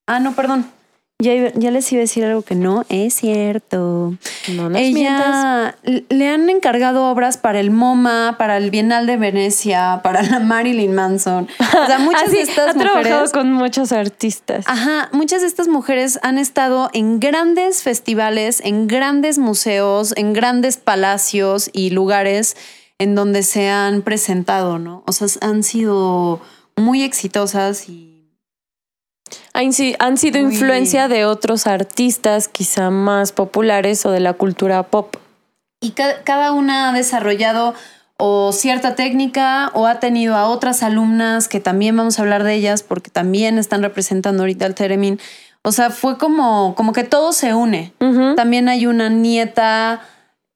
Ah, 0.07 0.21
no, 0.21 0.35
perdón. 0.35 0.71
Ya, 1.18 1.50
ya 1.55 1.70
les 1.70 1.90
iba 1.92 2.00
a 2.00 2.02
decir 2.02 2.26
algo 2.26 2.42
que 2.42 2.55
no 2.55 2.85
es 2.90 3.14
cierto. 3.14 4.14
No 4.55 4.68
nos 4.68 4.81
mientas. 4.81 4.94
ella 4.94 5.74
l- 5.85 6.05
le 6.11 6.29
han 6.29 6.50
encargado 6.50 7.11
obras 7.11 7.38
para 7.38 7.59
el 7.59 7.70
MoMA, 7.70 8.37
para 8.38 8.59
el 8.59 8.70
Bienal 8.70 9.07
de 9.07 9.16
Venecia, 9.16 10.00
para 10.02 10.22
la 10.22 10.40
Marilyn 10.40 10.94
Manson. 10.94 11.48
O 11.59 11.87
sea, 11.87 11.98
muchas 12.00 12.31
de 12.31 12.42
estas 12.42 12.68
ha 12.68 12.74
trabajado 12.74 13.02
mujeres. 13.14 13.33
con 13.33 13.50
muchos 13.50 13.92
artistas. 13.92 14.66
Ajá, 14.68 15.09
muchas 15.12 15.40
de 15.40 15.46
estas 15.48 15.68
mujeres 15.68 16.18
han 16.22 16.37
estado 16.37 16.90
en 16.92 17.18
grandes 17.18 17.83
festivales, 17.83 18.61
en 18.62 18.87
grandes 18.87 19.38
museos, 19.38 20.12
en 20.18 20.35
grandes 20.35 20.76
palacios 20.76 21.70
y 21.72 21.90
lugares 21.90 22.59
en 22.98 23.14
donde 23.14 23.42
se 23.42 23.70
han 23.70 24.02
presentado, 24.02 24.79
¿no? 24.79 25.02
O 25.07 25.12
sea, 25.12 25.29
han 25.40 25.62
sido 25.62 26.40
muy 26.76 27.02
exitosas 27.02 27.88
y 27.88 28.15
Han, 29.53 29.73
si- 29.73 29.97
han 29.99 30.17
sido 30.19 30.39
influencia 30.39 31.09
de 31.09 31.25
otros 31.25 31.67
artistas 31.67 32.49
quizá 32.49 32.91
más 32.91 33.33
populares 33.33 34.05
o 34.07 34.11
de 34.11 34.21
la 34.21 34.33
cultura 34.35 34.83
pop. 34.85 35.17
Y 35.81 35.91
ca- 35.93 36.23
cada 36.25 36.53
una 36.53 36.91
ha 36.91 36.93
desarrollado 36.93 37.75
o 38.19 38.53
cierta 38.53 38.95
técnica 38.95 39.71
o 39.75 39.87
ha 39.87 40.01
tenido 40.01 40.37
a 40.37 40.47
otras 40.49 40.83
alumnas 40.83 41.49
que 41.49 41.61
también 41.61 41.97
vamos 41.97 42.19
a 42.19 42.23
hablar 42.23 42.45
de 42.45 42.55
ellas 42.55 42.83
porque 42.83 43.11
también 43.11 43.59
están 43.59 43.83
representando 43.83 44.43
ahorita 44.43 44.65
el 44.67 44.75
Teremin. 44.75 45.21
O 45.62 45.73
sea, 45.73 45.91
fue 45.91 46.17
como, 46.17 46.75
como 46.77 46.93
que 46.93 47.05
todo 47.05 47.33
se 47.33 47.53
une. 47.53 47.93
También 48.37 48.69
hay 48.69 48.87
una 48.87 49.09
nieta, 49.11 50.01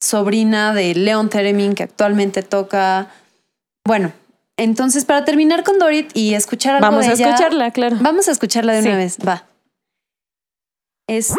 sobrina 0.00 0.72
de 0.72 0.94
Leon 0.94 1.28
Teremin 1.28 1.74
que 1.74 1.82
actualmente 1.82 2.42
toca. 2.42 3.08
Bueno, 3.84 4.12
entonces 4.62 5.04
para 5.04 5.24
terminar 5.24 5.64
con 5.64 5.78
Dorit 5.78 6.10
y 6.14 6.34
escuchar 6.34 6.74
algo 6.76 6.86
Vamos 6.86 7.06
de 7.06 7.12
a 7.12 7.14
ella- 7.14 7.28
escucharla, 7.30 7.70
claro. 7.70 7.96
Vamos 8.00 8.28
a 8.28 8.32
escucharla 8.32 8.72
de 8.74 8.82
Sí. 8.82 8.88
una 8.88 8.96
vez. 8.98 9.18
Va. 9.26 9.44
Esto. 11.06 11.36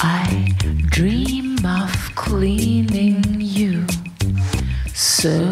I 0.00 0.54
dream 0.90 1.56
of 1.64 1.92
cleaning 2.14 3.22
you 3.40 3.86
so 4.94 5.50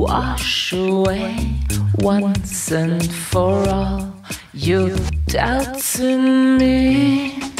wash 0.00 0.72
away 0.72 1.36
once 1.98 2.72
and 2.72 3.12
for 3.12 3.68
all 3.68 4.16
your 4.54 4.96
doubts 5.26 6.00
in 6.00 6.56
me. 6.56 7.59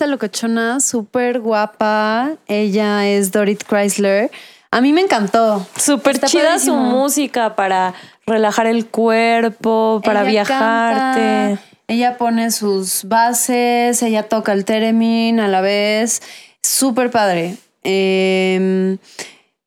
Esta 0.00 0.10
locochona? 0.10 0.80
Súper 0.80 1.40
guapa. 1.40 2.32
Ella 2.46 3.06
es 3.06 3.32
Dorit 3.32 3.62
Chrysler. 3.64 4.30
A 4.70 4.80
mí 4.80 4.94
me 4.94 5.02
encantó. 5.02 5.66
Súper 5.76 6.18
chida 6.20 6.58
su 6.58 6.74
música 6.74 7.54
para 7.54 7.92
relajar 8.24 8.66
el 8.66 8.86
cuerpo, 8.86 10.00
para 10.02 10.22
Ella 10.22 10.30
viajarte. 10.30 11.20
canta, 11.20 11.62
ella 11.86 12.16
pone 12.16 12.50
sus 12.50 13.04
bases, 13.04 14.02
ella 14.02 14.22
toca 14.22 14.54
el 14.54 14.64
theremin 14.64 15.38
a 15.38 15.48
la 15.48 15.60
vez. 15.60 16.22
Súper 16.62 17.10
padre. 17.10 17.56
Eh, 17.84 18.96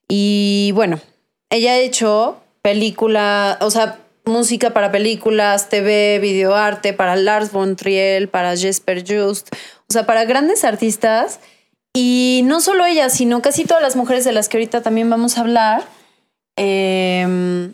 y 0.08 0.72
bueno, 0.74 1.00
ella 1.52 1.74
ha 1.74 1.78
hecho 1.78 2.42
película, 2.64 3.60
o 3.62 3.70
sea, 3.70 4.00
música 4.26 4.72
para 4.72 4.92
películas, 4.92 5.70
TV, 5.70 6.18
videoarte, 6.20 6.94
para 6.94 7.16
Lars 7.16 7.52
von 7.52 7.76
Trier, 7.76 8.30
para 8.30 8.56
Jesper 8.56 9.04
Just, 9.08 9.50
o 9.94 10.00
sea, 10.00 10.06
para 10.06 10.26
grandes 10.26 10.64
artistas. 10.64 11.40
Y 11.96 12.42
no 12.46 12.60
solo 12.60 12.86
ella, 12.86 13.10
sino 13.10 13.42
casi 13.44 13.66
todas 13.66 13.84
las 13.84 13.96
mujeres 13.96 14.26
de 14.26 14.32
las 14.32 14.50
que 14.50 14.58
ahorita 14.58 14.82
también 14.82 15.10
vamos 15.10 15.38
a 15.38 15.42
hablar. 15.42 15.84
Eh, 16.58 17.72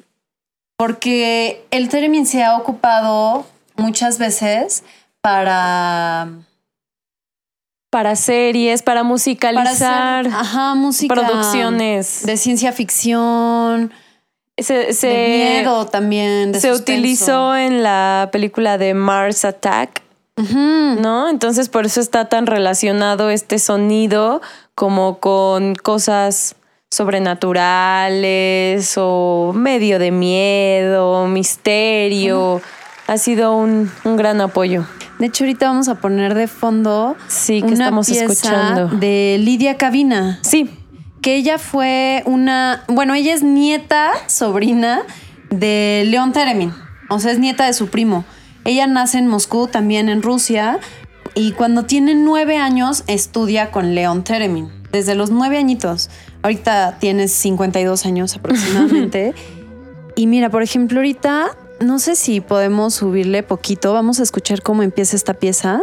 porque 0.78 1.66
el 1.72 1.90
theremin 1.90 2.26
se 2.26 2.44
ha 2.44 2.58
ocupado 2.58 3.46
muchas 3.78 4.18
veces 4.18 4.84
para, 5.22 6.30
Para 7.92 8.16
series, 8.16 8.82
para 8.82 9.02
para 9.02 9.04
musicalizar 9.04 10.28
ajá, 10.28 10.76
música 10.76 11.14
producciones. 11.14 12.26
de 12.26 12.38
ciencia 12.38 12.72
ficción, 12.72 13.92
se, 14.58 14.94
se- 14.94 15.08
de 15.08 15.28
miedo 15.62 15.86
también. 15.88 16.52
de 16.52 16.60
se 16.60 16.70
suspenso. 16.70 16.82
utilizó 16.94 17.56
en 17.58 17.84
la 17.84 18.30
película 18.32 18.78
de 18.78 18.94
Mars 18.94 19.44
Attack, 19.46 20.02
¿no? 21.02 21.30
Entonces 21.30 21.70
por 21.70 21.86
eso 21.86 22.02
está 22.02 22.26
tan 22.26 22.48
relacionado 22.48 23.30
este 23.30 23.60
sonido 23.60 24.42
como 24.76 25.20
con 25.20 25.76
cosas 25.76 26.56
sobrenaturales 26.90 28.94
o 28.98 29.52
medio 29.56 30.00
de 30.00 30.12
miedo, 30.12 31.28
misterio. 31.28 32.62
Ha 33.08 33.18
sido 33.18 33.56
un, 33.56 33.92
un 34.04 34.18
gran 34.18 34.40
apoyo. 34.42 34.86
De 35.18 35.26
hecho, 35.26 35.44
ahorita 35.44 35.68
vamos 35.68 35.88
a 35.90 35.96
poner 35.96 36.34
de 36.34 36.48
fondo 36.48 37.16
Sí, 37.28 37.62
que 37.62 37.68
una 37.68 37.86
estamos 37.86 38.08
pieza 38.08 38.26
escuchando. 38.26 38.88
de 38.88 39.38
Lidia 39.40 39.76
Cabina. 39.78 40.40
Sí, 40.44 40.70
que 41.22 41.36
ella 41.36 41.58
fue 41.58 42.24
una, 42.26 42.84
bueno, 42.88 43.14
ella 43.16 43.34
es 43.34 43.44
nieta, 43.44 44.12
sobrina 44.28 45.02
de 45.50 46.04
León 46.08 46.32
Teremin, 46.32 46.74
o 47.10 47.20
sea, 47.20 47.32
es 47.34 47.40
nieta 47.40 47.66
de 47.66 47.74
su 47.74 47.90
primo. 47.90 48.24
Ella 48.66 48.88
nace 48.88 49.18
en 49.18 49.28
Moscú, 49.28 49.68
también 49.68 50.10
en 50.10 50.22
Rusia, 50.22 50.80
y 51.36 51.52
cuando 51.54 51.86
tiene 51.86 52.16
nueve 52.16 52.58
años 52.58 53.04
estudia 53.08 53.72
con 53.72 53.96
León 53.96 54.24
Teremin, 54.24 54.70
desde 54.92 55.16
los 55.16 55.32
nueve 55.32 55.58
añitos. 55.58 56.10
Ahorita 56.42 56.98
tienes 57.00 57.32
52 57.32 58.06
años 58.06 58.36
aproximadamente. 58.36 59.34
y 60.16 60.28
mira, 60.28 60.50
por 60.50 60.64
ejemplo, 60.64 61.00
ahorita, 61.00 61.56
no 61.82 62.00
sé 62.00 62.16
si 62.16 62.42
podemos 62.42 62.96
subirle 62.96 63.44
poquito, 63.44 63.94
vamos 63.94 64.20
a 64.20 64.24
escuchar 64.24 64.62
cómo 64.62 64.84
empieza 64.84 65.16
esta 65.16 65.34
pieza. 65.34 65.82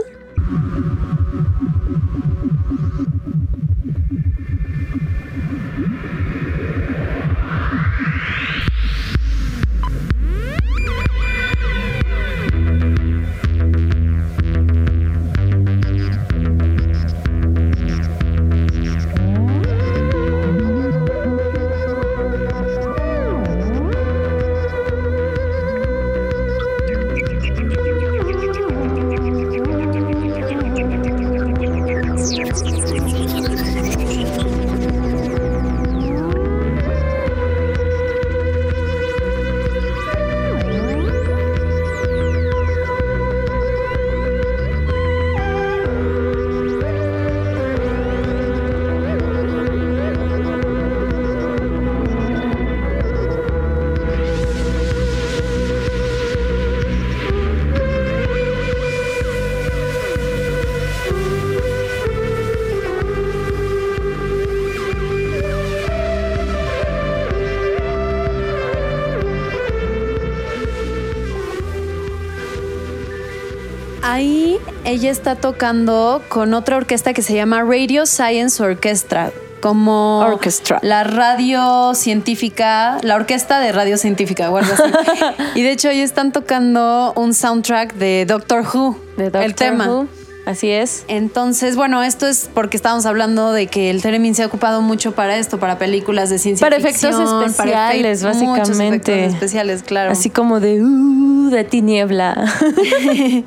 Ella 74.86 75.10
está 75.10 75.34
tocando 75.36 76.22
con 76.28 76.54
otra 76.54 76.76
orquesta 76.76 77.12
que 77.12 77.22
se 77.22 77.34
llama 77.34 77.62
Radio 77.62 78.06
Science 78.06 78.62
Orchestra, 78.62 79.30
como 79.60 80.20
Orchestra. 80.20 80.78
la 80.82 81.04
radio 81.04 81.94
científica, 81.94 82.98
la 83.02 83.16
orquesta 83.16 83.58
de 83.60 83.72
radio 83.72 83.98
científica, 83.98 84.50
o 84.50 84.56
algo 84.58 84.72
así. 84.72 84.82
y 85.54 85.62
de 85.62 85.72
hecho, 85.72 85.88
ahí 85.88 86.00
están 86.00 86.32
tocando 86.32 87.12
un 87.16 87.34
soundtrack 87.34 87.94
de 87.94 88.24
Doctor 88.26 88.62
Who, 88.72 88.96
de 89.16 89.24
Doctor 89.24 89.42
el 89.42 89.54
tema. 89.54 89.88
Who. 89.88 90.06
Así 90.46 90.70
es. 90.70 91.04
Entonces, 91.08 91.74
bueno, 91.74 92.04
esto 92.04 92.28
es 92.28 92.48
porque 92.54 92.76
estábamos 92.76 93.04
hablando 93.04 93.50
de 93.52 93.66
que 93.66 93.90
el 93.90 94.00
Theremin 94.00 94.32
se 94.36 94.44
ha 94.44 94.46
ocupado 94.46 94.80
mucho 94.80 95.10
para 95.12 95.36
esto, 95.38 95.58
para 95.58 95.76
películas 95.76 96.30
de 96.30 96.38
ciencia 96.38 96.64
Para 96.64 96.76
efectos 96.76 97.16
ficción, 97.16 97.42
especiales, 97.44 98.20
para 98.22 98.32
efect- 98.32 98.42
muchos 98.44 98.68
básicamente. 98.68 99.12
efectos 99.18 99.34
especiales, 99.34 99.82
claro. 99.82 100.12
Así 100.12 100.30
como 100.30 100.60
de, 100.60 100.80
uh, 100.84 100.86
de 101.50 101.64
tiniebla. 101.64 102.34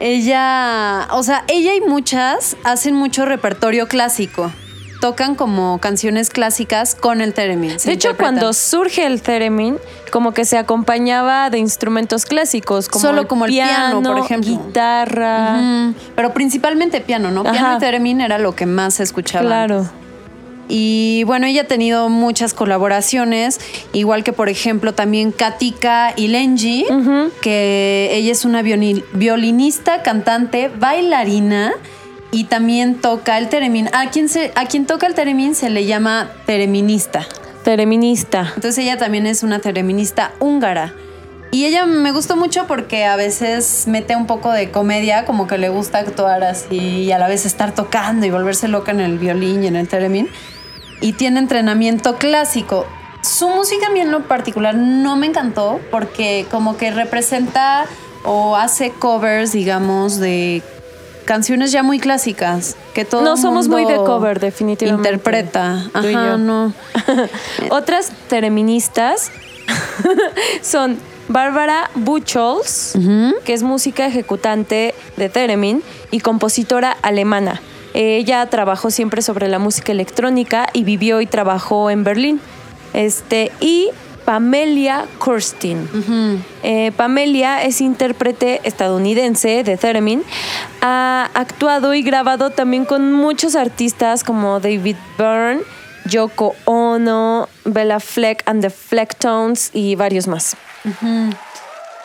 Ella, 0.00 1.08
o 1.12 1.22
sea, 1.22 1.44
ella 1.48 1.74
y 1.74 1.80
muchas 1.80 2.56
hacen 2.64 2.94
mucho 2.94 3.24
repertorio 3.24 3.88
clásico. 3.88 4.52
Tocan 5.00 5.36
como 5.36 5.78
canciones 5.78 6.28
clásicas 6.28 6.96
con 6.96 7.20
el 7.20 7.32
theremin. 7.32 7.76
De 7.84 7.92
hecho, 7.92 8.16
cuando 8.16 8.52
surge 8.52 9.06
el 9.06 9.22
theremin, 9.22 9.78
como 10.10 10.32
que 10.32 10.44
se 10.44 10.58
acompañaba 10.58 11.50
de 11.50 11.58
instrumentos 11.58 12.24
clásicos, 12.26 12.88
como 12.88 13.02
Solo 13.02 13.20
el 13.20 13.26
como 13.28 13.44
el 13.44 13.52
piano, 13.52 14.02
por 14.02 14.18
ejemplo. 14.18 14.50
guitarra. 14.50 15.92
Pero 16.16 16.34
principalmente 16.34 17.00
piano, 17.00 17.30
¿no? 17.30 17.44
Piano 17.44 17.58
Ajá. 17.68 17.76
y 17.76 17.78
theremin 17.78 18.20
era 18.20 18.38
lo 18.38 18.56
que 18.56 18.66
más 18.66 18.94
se 18.94 19.04
escuchaba. 19.04 19.46
Claro. 19.46 19.88
Y 20.68 21.24
bueno, 21.24 21.46
ella 21.46 21.62
ha 21.62 21.66
tenido 21.66 22.10
muchas 22.10 22.52
colaboraciones, 22.52 23.58
igual 23.94 24.22
que 24.22 24.34
por 24.34 24.50
ejemplo 24.50 24.92
también 24.92 25.32
Katika 25.32 26.12
Ilenji, 26.14 26.84
que 27.40 28.10
ella 28.12 28.32
es 28.32 28.44
una 28.44 28.62
violi- 28.62 29.02
violinista, 29.14 30.02
cantante, 30.02 30.68
bailarina 30.68 31.72
y 32.30 32.44
también 32.44 32.96
toca 32.96 33.38
el 33.38 33.48
teremin. 33.48 33.88
A 33.94 34.10
quien, 34.10 34.28
se, 34.28 34.52
a 34.54 34.66
quien 34.66 34.84
toca 34.84 35.06
el 35.06 35.14
teremin 35.14 35.54
se 35.54 35.70
le 35.70 35.86
llama 35.86 36.30
tereminista. 36.44 37.26
Tereminista. 37.64 38.52
Entonces 38.54 38.78
ella 38.78 38.98
también 38.98 39.26
es 39.26 39.42
una 39.42 39.60
tereminista 39.60 40.32
húngara. 40.38 40.94
Y 41.50 41.64
ella 41.64 41.86
me 41.86 42.12
gustó 42.12 42.36
mucho 42.36 42.66
porque 42.66 43.06
a 43.06 43.16
veces 43.16 43.84
mete 43.86 44.14
un 44.16 44.26
poco 44.26 44.52
de 44.52 44.70
comedia, 44.70 45.24
como 45.24 45.46
que 45.46 45.56
le 45.56 45.70
gusta 45.70 45.98
actuar 45.98 46.44
así 46.44 46.76
y 46.76 47.12
a 47.12 47.18
la 47.18 47.26
vez 47.26 47.46
estar 47.46 47.74
tocando 47.74 48.26
y 48.26 48.30
volverse 48.30 48.68
loca 48.68 48.90
en 48.92 49.00
el 49.00 49.18
violín 49.18 49.64
y 49.64 49.66
en 49.66 49.76
el 49.76 49.88
theremin. 49.88 50.28
Y 51.00 51.12
tiene 51.12 51.40
entrenamiento 51.40 52.16
clásico. 52.16 52.86
Su 53.22 53.48
música 53.48 53.88
a 53.88 53.90
mí 53.90 54.00
en 54.00 54.10
lo 54.10 54.26
particular 54.26 54.74
no 54.74 55.16
me 55.16 55.26
encantó 55.26 55.80
porque 55.90 56.46
como 56.50 56.76
que 56.76 56.90
representa 56.90 57.86
o 58.24 58.56
hace 58.56 58.90
covers, 58.90 59.52
digamos, 59.52 60.18
de 60.18 60.62
canciones 61.24 61.72
ya 61.72 61.82
muy 61.82 61.98
clásicas 61.98 62.74
que 62.94 63.04
todo 63.04 63.22
No 63.22 63.36
somos 63.36 63.68
muy 63.68 63.84
de 63.84 63.96
cover, 63.96 64.40
definitivamente. 64.40 65.08
Interpreta. 65.08 65.90
Ajá, 65.92 66.10
yo. 66.10 66.38
no. 66.38 66.72
Otras 67.70 68.12
tereministas 68.28 69.30
son 70.62 70.98
Bárbara 71.28 71.90
Buchholz, 71.94 72.94
que 73.44 73.52
es 73.52 73.62
música 73.62 74.06
ejecutante 74.06 74.94
de 75.16 75.28
theremin 75.28 75.82
y 76.10 76.20
compositora 76.20 76.96
alemana. 77.02 77.60
Ella 78.00 78.46
trabajó 78.46 78.92
siempre 78.92 79.22
sobre 79.22 79.48
la 79.48 79.58
música 79.58 79.90
electrónica 79.90 80.68
y 80.72 80.84
vivió 80.84 81.20
y 81.20 81.26
trabajó 81.26 81.90
en 81.90 82.04
Berlín. 82.04 82.40
Este, 82.94 83.50
y 83.60 83.90
Pamelia 84.24 85.06
Kurstin. 85.18 85.88
Eh, 86.62 86.92
Pamelia 86.96 87.64
es 87.64 87.80
intérprete 87.80 88.60
estadounidense 88.62 89.64
de 89.64 89.76
Theremin. 89.76 90.22
Ha 90.80 91.28
actuado 91.34 91.92
y 91.92 92.02
grabado 92.02 92.50
también 92.50 92.84
con 92.84 93.12
muchos 93.12 93.56
artistas 93.56 94.22
como 94.22 94.60
David 94.60 94.96
Byrne, 95.18 95.62
Yoko 96.04 96.54
Ono, 96.66 97.48
Bella 97.64 97.98
Fleck 97.98 98.44
and 98.46 98.62
the 98.62 98.70
Flecktones 98.70 99.70
y 99.72 99.96
varios 99.96 100.28
más. 100.28 100.56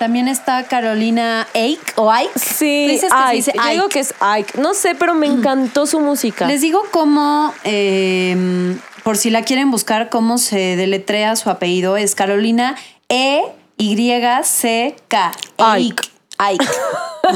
También 0.04 0.28
está 0.28 0.64
Carolina 0.64 1.48
Ike 1.54 1.94
o 1.96 2.12
Ike. 2.12 2.38
Sí, 2.38 2.88
Dices 2.90 3.10
que 3.10 3.18
se 3.18 3.24
Ike. 3.24 3.36
dice 3.38 3.54
Yo 3.56 3.70
digo 3.70 3.84
Ike. 3.86 3.94
que 3.94 4.00
es 4.02 4.14
Ike. 4.20 4.60
No 4.60 4.74
sé, 4.74 4.96
pero 4.96 5.14
me 5.14 5.28
encantó 5.28 5.86
su 5.88 6.02
música. 6.02 6.46
Les 6.46 6.60
digo 6.60 6.82
cómo, 6.92 7.54
eh, 7.64 8.76
por 9.04 9.16
si 9.16 9.30
la 9.30 9.44
quieren 9.44 9.72
buscar, 9.72 10.10
cómo 10.10 10.40
se 10.40 10.76
deletrea 10.76 11.38
su 11.38 11.50
apellido. 11.50 11.96
Es 11.96 12.16
Carolina 12.16 12.76
E 13.08 13.44
Y 13.78 13.96
K. 15.08 15.32
Ike. 15.58 16.04
Ike. 16.38 16.66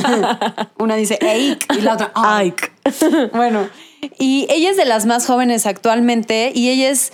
Una 0.77 0.95
dice 0.97 1.17
Ike 1.21 1.67
y 1.77 1.81
la 1.83 1.93
otra 1.93 2.11
Ike. 2.15 2.69
bueno, 3.33 3.69
y 4.19 4.45
ella 4.49 4.71
es 4.71 4.75
de 4.75 4.83
las 4.83 5.05
más 5.05 5.25
jóvenes 5.25 5.65
actualmente 5.65 6.51
y 6.53 6.67
ella 6.67 6.89
es 6.89 7.13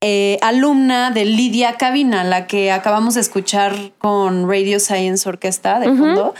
eh, 0.00 0.38
alumna 0.42 1.10
de 1.10 1.24
Lidia 1.24 1.76
Cabina, 1.76 2.22
la 2.24 2.46
que 2.46 2.70
acabamos 2.70 3.14
de 3.14 3.20
escuchar 3.20 3.74
con 3.98 4.48
Radio 4.48 4.78
Science 4.78 5.28
Orquesta 5.28 5.80
de 5.80 5.86
fondo. 5.86 6.34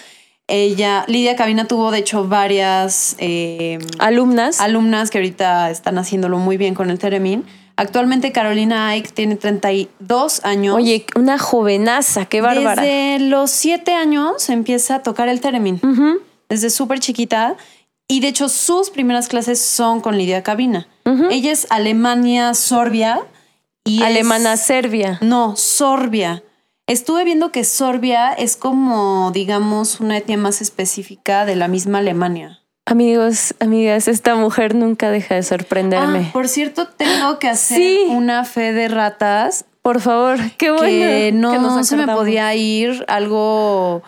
Ella, 0.48 1.04
Lidia 1.08 1.34
Cabina 1.34 1.66
tuvo 1.66 1.90
de 1.90 1.98
hecho 1.98 2.28
varias 2.28 3.16
eh, 3.18 3.78
Alumnas. 3.98 4.60
alumnas 4.60 5.10
que 5.10 5.18
ahorita 5.18 5.70
están 5.70 5.98
haciéndolo 5.98 6.38
muy 6.38 6.56
bien 6.56 6.74
con 6.74 6.90
el 6.90 6.98
Teremin. 6.98 7.44
Actualmente 7.76 8.32
Carolina 8.32 8.88
Ike 8.90 9.10
tiene 9.12 9.36
32 9.36 10.44
años. 10.44 10.76
Oye, 10.76 11.04
una 11.14 11.38
jovenaza, 11.38 12.26
qué 12.26 12.40
bárbara. 12.40 12.80
Desde 12.80 13.18
los 13.26 13.50
7 13.50 13.92
años 13.92 14.48
empieza 14.48 14.96
a 14.96 15.02
tocar 15.02 15.28
el 15.28 15.40
Teremin. 15.40 15.80
Desde 16.48 16.70
súper 16.70 17.00
chiquita. 17.00 17.56
Y 18.08 18.20
de 18.20 18.28
hecho 18.28 18.48
sus 18.48 18.90
primeras 18.90 19.28
clases 19.28 19.60
son 19.60 20.00
con 20.00 20.16
Lidia 20.16 20.42
Cabina. 20.42 20.86
Ella 21.30 21.52
es 21.52 21.66
Alemania-Sorbia. 21.70 23.20
Y 23.86 24.02
es- 24.02 24.06
Alemana 24.06 24.56
Serbia. 24.58 25.18
No, 25.22 25.56
Sorbia. 25.56 26.42
Estuve 26.86 27.24
viendo 27.24 27.50
que 27.50 27.64
Sorbia 27.64 28.32
es 28.32 28.56
como, 28.56 29.30
digamos, 29.32 29.98
una 30.00 30.18
etnia 30.18 30.36
más 30.36 30.60
específica 30.60 31.44
de 31.46 31.56
la 31.56 31.66
misma 31.68 31.98
Alemania. 31.98 32.60
Amigos, 32.84 33.54
amigas, 33.58 34.06
esta 34.06 34.36
mujer 34.36 34.76
nunca 34.76 35.10
deja 35.10 35.34
de 35.34 35.42
sorprenderme. 35.42 36.26
Ah, 36.28 36.32
por 36.32 36.46
cierto, 36.46 36.86
tengo 36.86 37.40
que 37.40 37.48
hacer 37.48 37.78
Sí. 37.78 37.98
una 38.10 38.44
fe 38.44 38.72
de 38.72 38.86
ratas 38.86 39.64
Por 39.82 40.00
favor, 40.00 40.38
qué 40.58 40.70
bueno. 40.70 40.86
que 40.88 41.32
no 41.34 41.50
que 41.52 41.58
nos 41.58 41.88
se 41.88 41.96
me 41.96 42.06
podía 42.06 42.54
ir 42.54 43.04
algo 43.08 44.02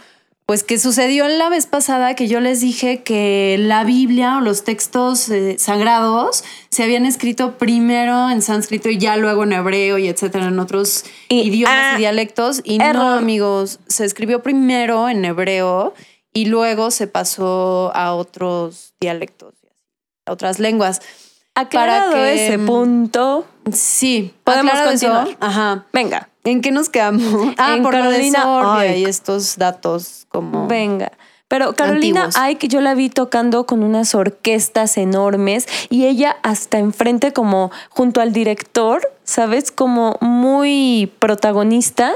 pues 0.48 0.64
que 0.64 0.78
sucedió 0.78 1.28
la 1.28 1.50
vez 1.50 1.66
pasada 1.66 2.14
que 2.14 2.26
yo 2.26 2.40
les 2.40 2.62
dije 2.62 3.02
que 3.02 3.56
la 3.58 3.84
Biblia 3.84 4.38
o 4.38 4.40
los 4.40 4.64
textos 4.64 5.28
eh, 5.28 5.56
sagrados 5.58 6.42
se 6.70 6.82
habían 6.84 7.04
escrito 7.04 7.58
primero 7.58 8.30
en 8.30 8.40
sánscrito 8.40 8.88
y 8.88 8.96
ya 8.96 9.18
luego 9.18 9.44
en 9.44 9.52
hebreo 9.52 9.98
y 9.98 10.08
etcétera 10.08 10.46
en 10.46 10.58
otros 10.58 11.04
Y- 11.28 11.42
idiomas 11.42 11.76
ah, 11.78 11.92
y 11.96 11.98
dialectos. 11.98 12.62
Y 12.64 12.78
no 12.78 13.10
amigos 13.12 13.78
se 13.88 14.06
escribió 14.06 14.42
primero 14.42 15.10
en 15.10 15.22
hebreo 15.26 15.92
y 16.32 16.46
luego 16.46 16.90
se 16.92 17.08
pasó 17.08 17.92
a 17.94 18.14
otros 18.14 18.94
dialectos 19.02 19.52
a 20.24 20.32
otras 20.32 20.60
lenguas 20.60 21.02
Aclarado 21.60 22.12
para 22.12 22.24
que- 22.24 22.46
ese 22.46 22.58
punto, 22.58 23.46
sí 23.72 24.34
Podemos 24.44 24.72
eso, 24.74 24.84
continuar. 24.84 25.28
ajá 25.40 25.84
venga, 25.92 26.28
¿En 26.44 26.60
qué 26.62 26.70
nos 26.70 26.88
quedamos? 26.88 27.22
Ah, 27.58 27.74
En 27.76 27.82
por 27.82 27.92
Carolina 27.92 28.44
lo 28.62 28.78
de 28.78 28.98
y 28.98 29.04
estos 29.04 29.56
datos 29.58 30.26
como... 30.30 30.66
venga. 30.66 31.12
Pero 31.48 31.74
Carolina 31.74 32.24
Antiguos. 32.24 32.44
Ike 32.50 32.68
yo 32.68 32.80
la 32.82 32.94
vi 32.94 33.08
tocando 33.08 33.64
con 33.64 33.82
unas 33.82 34.14
orquestas 34.14 34.98
enormes 34.98 35.66
y 35.88 36.04
ella 36.04 36.36
hasta 36.42 36.78
enfrente 36.78 37.32
como 37.32 37.70
junto 37.88 38.20
al 38.20 38.32
director, 38.34 39.00
¿sabes? 39.24 39.70
Como 39.72 40.16
muy 40.20 41.10
protagonista. 41.18 42.12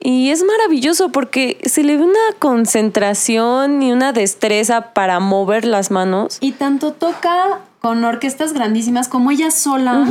Y 0.00 0.30
es 0.30 0.42
maravilloso 0.42 1.10
porque 1.10 1.58
se 1.64 1.82
le 1.84 1.96
ve 1.96 2.04
una 2.04 2.18
concentración 2.38 3.82
y 3.82 3.92
una 3.92 4.12
destreza 4.12 4.92
para 4.94 5.20
mover 5.20 5.64
las 5.64 5.90
manos. 5.90 6.38
Y 6.40 6.52
tanto 6.52 6.92
toca 6.92 7.60
con 7.80 8.04
orquestas 8.04 8.52
grandísimas 8.52 9.08
como 9.08 9.30
ella 9.30 9.50
sola 9.50 10.06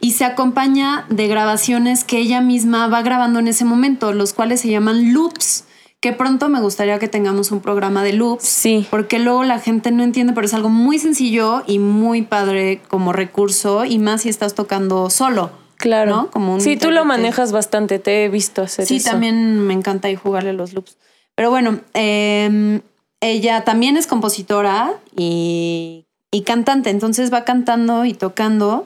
y 0.00 0.10
se 0.12 0.24
acompaña 0.24 1.06
de 1.08 1.28
grabaciones 1.28 2.04
que 2.04 2.18
ella 2.18 2.40
misma 2.40 2.88
va 2.88 3.02
grabando 3.02 3.38
en 3.38 3.48
ese 3.48 3.64
momento, 3.64 4.12
los 4.12 4.32
cuales 4.32 4.60
se 4.60 4.68
llaman 4.68 5.12
loops. 5.12 5.64
Que 6.00 6.12
pronto 6.12 6.48
me 6.48 6.60
gustaría 6.60 6.98
que 6.98 7.06
tengamos 7.06 7.52
un 7.52 7.60
programa 7.60 8.02
de 8.02 8.12
loops. 8.12 8.42
Sí. 8.42 8.88
Porque 8.90 9.20
luego 9.20 9.44
la 9.44 9.60
gente 9.60 9.92
no 9.92 10.02
entiende, 10.02 10.32
pero 10.32 10.46
es 10.46 10.52
algo 10.52 10.68
muy 10.68 10.98
sencillo 10.98 11.62
y 11.68 11.78
muy 11.78 12.22
padre 12.22 12.80
como 12.88 13.12
recurso 13.12 13.84
y 13.84 13.98
más 14.00 14.22
si 14.22 14.28
estás 14.28 14.54
tocando 14.54 15.08
solo. 15.10 15.52
Claro. 15.76 16.10
¿no? 16.10 16.30
Como 16.32 16.54
un 16.54 16.60
sí, 16.60 16.76
tú 16.76 16.90
lo 16.90 17.04
manejas 17.04 17.52
bastante, 17.52 18.00
te 18.00 18.24
he 18.24 18.28
visto 18.28 18.62
hacer 18.62 18.86
Sí, 18.86 18.96
eso. 18.96 19.10
también 19.10 19.60
me 19.60 19.74
encanta 19.74 20.08
ahí 20.08 20.16
jugarle 20.16 20.52
los 20.52 20.72
loops. 20.72 20.96
Pero 21.36 21.50
bueno, 21.50 21.78
eh, 21.94 22.80
ella 23.20 23.62
también 23.62 23.96
es 23.96 24.08
compositora 24.08 24.94
y, 25.16 26.06
y 26.32 26.42
cantante, 26.42 26.90
entonces 26.90 27.32
va 27.32 27.44
cantando 27.44 28.04
y 28.04 28.14
tocando. 28.14 28.84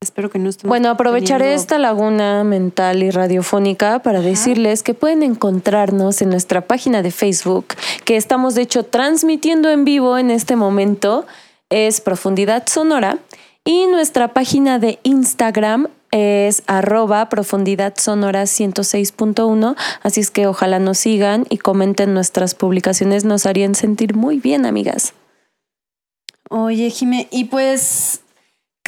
Espero 0.00 0.30
que 0.30 0.38
no 0.38 0.48
estemos 0.48 0.68
Bueno, 0.68 0.90
aprovecharé 0.90 1.44
teniendo- 1.46 1.60
esta 1.62 1.78
laguna 1.78 2.44
mental 2.44 3.02
y 3.02 3.10
radiofónica 3.10 3.98
para 4.00 4.20
decirles 4.20 4.84
que 4.84 4.94
pueden 4.94 5.24
encontrarnos 5.24 6.22
en 6.22 6.30
nuestra 6.30 6.60
página 6.60 7.02
de 7.02 7.10
Facebook, 7.10 7.66
que 8.04 8.16
estamos 8.16 8.54
de 8.54 8.62
hecho 8.62 8.84
transmitiendo 8.84 9.70
en 9.70 9.84
vivo 9.84 10.16
en 10.18 10.30
este 10.30 10.54
momento. 10.56 11.26
es 11.70 12.00
Profundidad 12.00 12.66
Sonora 12.66 13.18
y 13.62 13.88
nuestra 13.88 14.28
página 14.28 14.78
de 14.78 15.00
Instagram 15.02 15.88
es 16.12 16.62
arroba 16.66 17.28
profundidad 17.28 17.92
sonora 17.98 18.46
106.1, 18.46 19.76
así 20.02 20.20
es 20.22 20.30
que 20.30 20.46
ojalá 20.46 20.78
nos 20.78 20.96
sigan 20.96 21.44
y 21.50 21.58
comenten 21.58 22.14
nuestras 22.14 22.54
publicaciones, 22.54 23.26
nos 23.26 23.44
harían 23.44 23.74
sentir 23.74 24.14
muy 24.14 24.38
bien, 24.38 24.64
amigas. 24.64 25.12
Oye, 26.48 26.88
Jime, 26.88 27.28
y 27.30 27.44
pues 27.44 28.22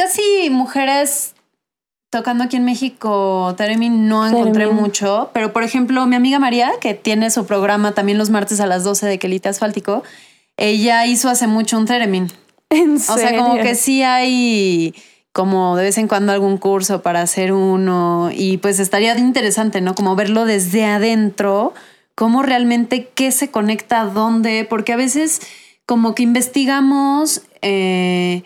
casi 0.01 0.49
mujeres 0.49 1.35
tocando 2.09 2.45
aquí 2.45 2.57
en 2.57 2.65
México, 2.65 3.55
Teremin 3.59 4.09
no 4.09 4.27
encontré 4.27 4.67
mucho, 4.67 5.31
pero 5.35 5.53
por 5.53 5.63
ejemplo, 5.63 6.07
mi 6.07 6.17
amiga 6.17 6.39
María, 6.39 6.73
que 6.81 6.95
tiene 6.95 7.31
su 7.31 7.45
programa 7.45 7.93
también 7.93 8.17
los 8.17 8.31
martes 8.31 8.61
a 8.61 8.67
las 8.67 8.83
12 8.83 9.07
de 9.07 9.19
Quelite 9.19 9.51
Asfáltico, 9.51 10.03
ella 10.57 11.05
hizo 11.05 11.29
hace 11.29 11.47
mucho 11.47 11.77
un 11.77 11.85
Theremin. 11.85 12.33
En 12.71 12.97
O 12.97 12.99
sea, 12.99 13.37
como 13.37 13.57
que 13.57 13.75
sí 13.75 14.03
hay 14.03 14.95
como 15.33 15.77
de 15.77 15.83
vez 15.83 15.99
en 15.99 16.09
cuando 16.09 16.33
algún 16.33 16.57
curso 16.57 17.03
para 17.03 17.21
hacer 17.21 17.53
uno 17.53 18.31
y 18.33 18.57
pues 18.57 18.79
estaría 18.79 19.17
interesante, 19.19 19.81
¿no? 19.81 19.95
Como 19.95 20.17
verlo 20.17 20.45
desde 20.45 20.85
adentro, 20.87 21.75
cómo 22.15 22.43
realmente 22.43 23.11
qué 23.15 23.33
se 23.33 23.51
conecta 23.51 24.03
a 24.03 24.07
dónde, 24.07 24.65
porque 24.65 24.93
a 24.93 24.97
veces 24.97 25.43
como 25.85 26.15
que 26.15 26.23
investigamos 26.23 27.43
eh, 27.61 28.45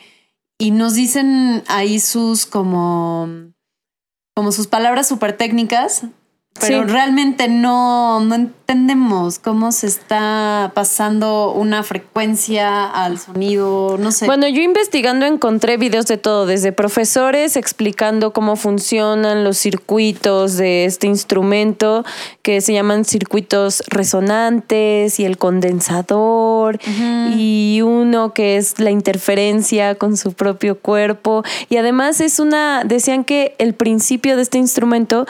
y 0.65 0.71
nos 0.71 0.95
dicen 0.95 1.63
ahí 1.67 2.01
sus 2.01 2.47
como, 2.47 3.29
como 4.35 4.51
sus 4.51 4.67
palabras 4.67 5.07
súper 5.07 5.37
técnicas, 5.37 6.05
pero 6.61 6.85
Sí. 6.85 6.93
realmente 6.93 7.49
no, 7.49 8.21
no 8.21 8.35
entendemos 8.37 9.39
cómo 9.41 9.73
se 9.73 9.89
está 9.89 10.71
pasando 10.75 11.53
una 11.53 11.83
frecuencia 11.83 12.87
al 12.87 13.19
sonido, 13.19 13.97
no 13.99 14.13
sé. 14.13 14.27
Bueno, 14.27 14.47
yo 14.49 14.63
investigando 14.63 15.27
encontré 15.27 15.77
videos 15.77 16.07
de 16.07 16.17
todo, 16.17 16.47
desde 16.47 16.71
profesores 16.73 17.57
explicando 17.57 18.33
cómo 18.33 18.55
funcionan 18.57 19.43
los 19.45 19.59
circuitos 19.59 20.57
de 20.57 20.85
este 20.85 21.09
instrumento, 21.09 22.05
que 22.43 22.61
se 22.61 22.73
llaman 22.73 23.05
circuitos 23.05 23.83
resonantes 23.89 25.19
y 25.19 25.25
el 25.25 25.37
condensador, 25.37 26.79
y 27.37 27.81
uno 27.83 28.33
que 28.33 28.57
es 28.57 28.79
la 28.79 28.91
interferencia 28.91 29.97
con 29.97 30.17
su 30.17 30.33
propio 30.33 30.79
cuerpo. 30.79 31.43
Y 31.69 31.77
además 31.77 32.21
es 32.21 32.39
una, 32.39 32.85
decían 32.85 33.25
que 33.25 33.55
el 33.59 33.75
principio 33.75 34.37
de 34.37 34.43
este 34.43 34.59
instrumento 34.59 35.27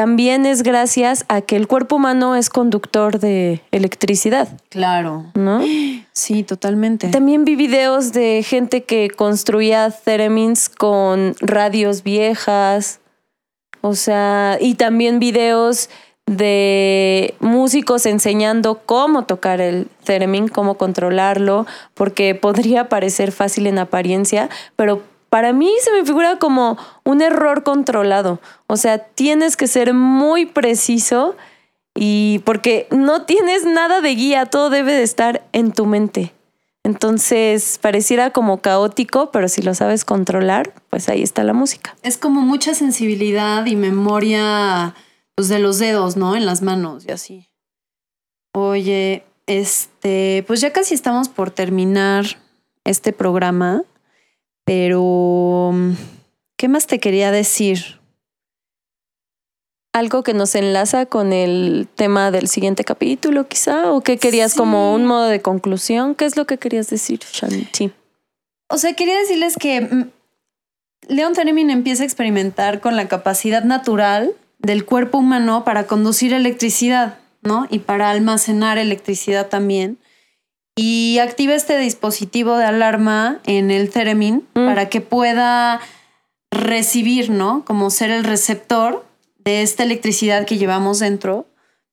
también 0.00 0.46
es 0.46 0.62
gracias 0.62 1.26
a 1.28 1.42
que 1.42 1.56
el 1.56 1.68
cuerpo 1.68 1.96
humano 1.96 2.34
es 2.34 2.48
conductor 2.48 3.18
de 3.18 3.60
electricidad, 3.70 4.48
Claro. 4.70 5.26
¿no? 5.34 5.60
Sí, 6.12 6.42
totalmente. 6.42 7.08
También 7.08 7.44
vi 7.44 7.54
videos 7.54 8.14
de 8.14 8.42
gente 8.42 8.84
que 8.84 9.10
construía 9.10 9.90
theremins 9.90 10.70
con 10.70 11.34
radios 11.42 12.02
viejas. 12.02 13.00
O 13.82 13.94
sea, 13.94 14.56
y 14.58 14.76
también 14.76 15.18
videos 15.18 15.90
de 16.24 17.34
músicos 17.40 18.06
enseñando 18.06 18.80
cómo 18.86 19.26
tocar 19.26 19.60
el 19.60 19.88
theremin, 20.04 20.48
cómo 20.48 20.78
controlarlo, 20.78 21.66
porque 21.92 22.34
podría 22.34 22.88
parecer 22.88 23.32
fácil 23.32 23.66
en 23.66 23.78
apariencia, 23.78 24.48
pero 24.76 25.02
para 25.30 25.52
mí 25.52 25.72
se 25.82 25.92
me 25.92 26.04
figura 26.04 26.38
como 26.38 26.76
un 27.04 27.22
error 27.22 27.62
controlado. 27.62 28.40
O 28.66 28.76
sea, 28.76 28.98
tienes 28.98 29.56
que 29.56 29.68
ser 29.68 29.94
muy 29.94 30.44
preciso 30.44 31.36
y 31.94 32.40
porque 32.40 32.86
no 32.90 33.22
tienes 33.22 33.64
nada 33.64 34.00
de 34.00 34.14
guía, 34.14 34.46
todo 34.46 34.70
debe 34.70 34.92
de 34.92 35.02
estar 35.02 35.46
en 35.52 35.72
tu 35.72 35.86
mente. 35.86 36.34
Entonces, 36.82 37.78
pareciera 37.80 38.30
como 38.30 38.60
caótico, 38.60 39.30
pero 39.30 39.48
si 39.48 39.62
lo 39.62 39.74
sabes 39.74 40.04
controlar, 40.04 40.74
pues 40.88 41.08
ahí 41.08 41.22
está 41.22 41.44
la 41.44 41.52
música. 41.52 41.94
Es 42.02 42.16
como 42.16 42.40
mucha 42.40 42.74
sensibilidad 42.74 43.66
y 43.66 43.76
memoria 43.76 44.94
pues, 45.34 45.48
de 45.48 45.58
los 45.58 45.78
dedos, 45.78 46.16
¿no? 46.16 46.36
En 46.36 46.46
las 46.46 46.62
manos 46.62 47.04
y 47.06 47.12
así. 47.12 47.48
Oye, 48.52 49.24
este, 49.46 50.42
pues 50.46 50.60
ya 50.60 50.72
casi 50.72 50.94
estamos 50.94 51.28
por 51.28 51.50
terminar 51.50 52.24
este 52.84 53.12
programa, 53.12 53.82
pero 54.64 55.72
¿qué 56.56 56.68
más 56.68 56.86
te 56.86 57.00
quería 57.00 57.30
decir? 57.30 57.98
Algo 59.92 60.22
que 60.22 60.34
nos 60.34 60.54
enlaza 60.54 61.06
con 61.06 61.32
el 61.32 61.88
tema 61.96 62.30
del 62.30 62.46
siguiente 62.46 62.84
capítulo, 62.84 63.48
quizá, 63.48 63.90
o 63.90 64.02
qué 64.02 64.18
querías 64.18 64.52
Sí. 64.52 64.58
como 64.58 64.94
un 64.94 65.04
modo 65.04 65.26
de 65.26 65.42
conclusión. 65.42 66.14
¿Qué 66.14 66.26
es 66.26 66.36
lo 66.36 66.46
que 66.46 66.58
querías 66.58 66.88
decir, 66.88 67.18
Shanti? 67.32 67.92
O 68.68 68.78
sea, 68.78 68.94
quería 68.94 69.18
decirles 69.18 69.56
que 69.58 69.80
mm, 69.80 70.10
Leon 71.08 71.32
Theremin 71.34 71.70
empieza 71.70 72.04
a 72.04 72.06
experimentar 72.06 72.80
con 72.80 72.94
la 72.94 73.08
capacidad 73.08 73.64
natural 73.64 74.32
del 74.58 74.84
cuerpo 74.84 75.18
humano 75.18 75.64
para 75.64 75.88
conducir 75.88 76.32
electricidad, 76.34 77.18
¿no? 77.42 77.66
Y 77.68 77.80
para 77.80 78.10
almacenar 78.10 78.78
electricidad 78.78 79.48
también. 79.48 79.98
Y 80.82 81.18
activa 81.18 81.54
este 81.54 81.76
dispositivo 81.76 82.56
de 82.56 82.64
alarma 82.64 83.40
en 83.44 83.70
el 83.70 83.90
Theremin 83.90 84.46
Mm. 84.54 84.64
para 84.64 84.88
que 84.88 85.02
pueda 85.02 85.78
recibir, 86.50 87.28
¿no? 87.28 87.66
Como 87.66 87.90
ser 87.90 88.10
el 88.10 88.24
receptor 88.24 89.04
de 89.44 89.60
esta 89.60 89.82
electricidad 89.82 90.46
que 90.46 90.56
llevamos 90.56 90.98
dentro. 90.98 91.46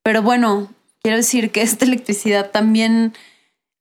Pero 0.03 0.21
bueno, 0.21 0.69
quiero 1.03 1.17
decir 1.17 1.51
que 1.51 1.63
esta 1.63 1.83
electricidad 1.83 2.51
también 2.51 3.13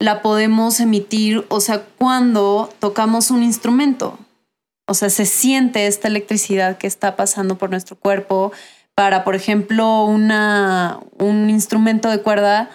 la 0.00 0.22
podemos 0.22 0.80
emitir, 0.80 1.46
o 1.50 1.60
sea, 1.60 1.84
cuando 1.98 2.68
tocamos 2.80 3.30
un 3.30 3.44
instrumento. 3.44 4.18
O 4.88 4.94
sea, 4.94 5.08
se 5.08 5.24
siente 5.24 5.86
esta 5.86 6.08
electricidad 6.08 6.78
que 6.78 6.88
está 6.88 7.14
pasando 7.14 7.56
por 7.58 7.70
nuestro 7.70 7.94
cuerpo 7.94 8.50
para, 8.96 9.22
por 9.22 9.36
ejemplo, 9.36 10.04
una, 10.04 10.98
un 11.20 11.48
instrumento 11.48 12.10
de 12.10 12.22
cuerda 12.22 12.70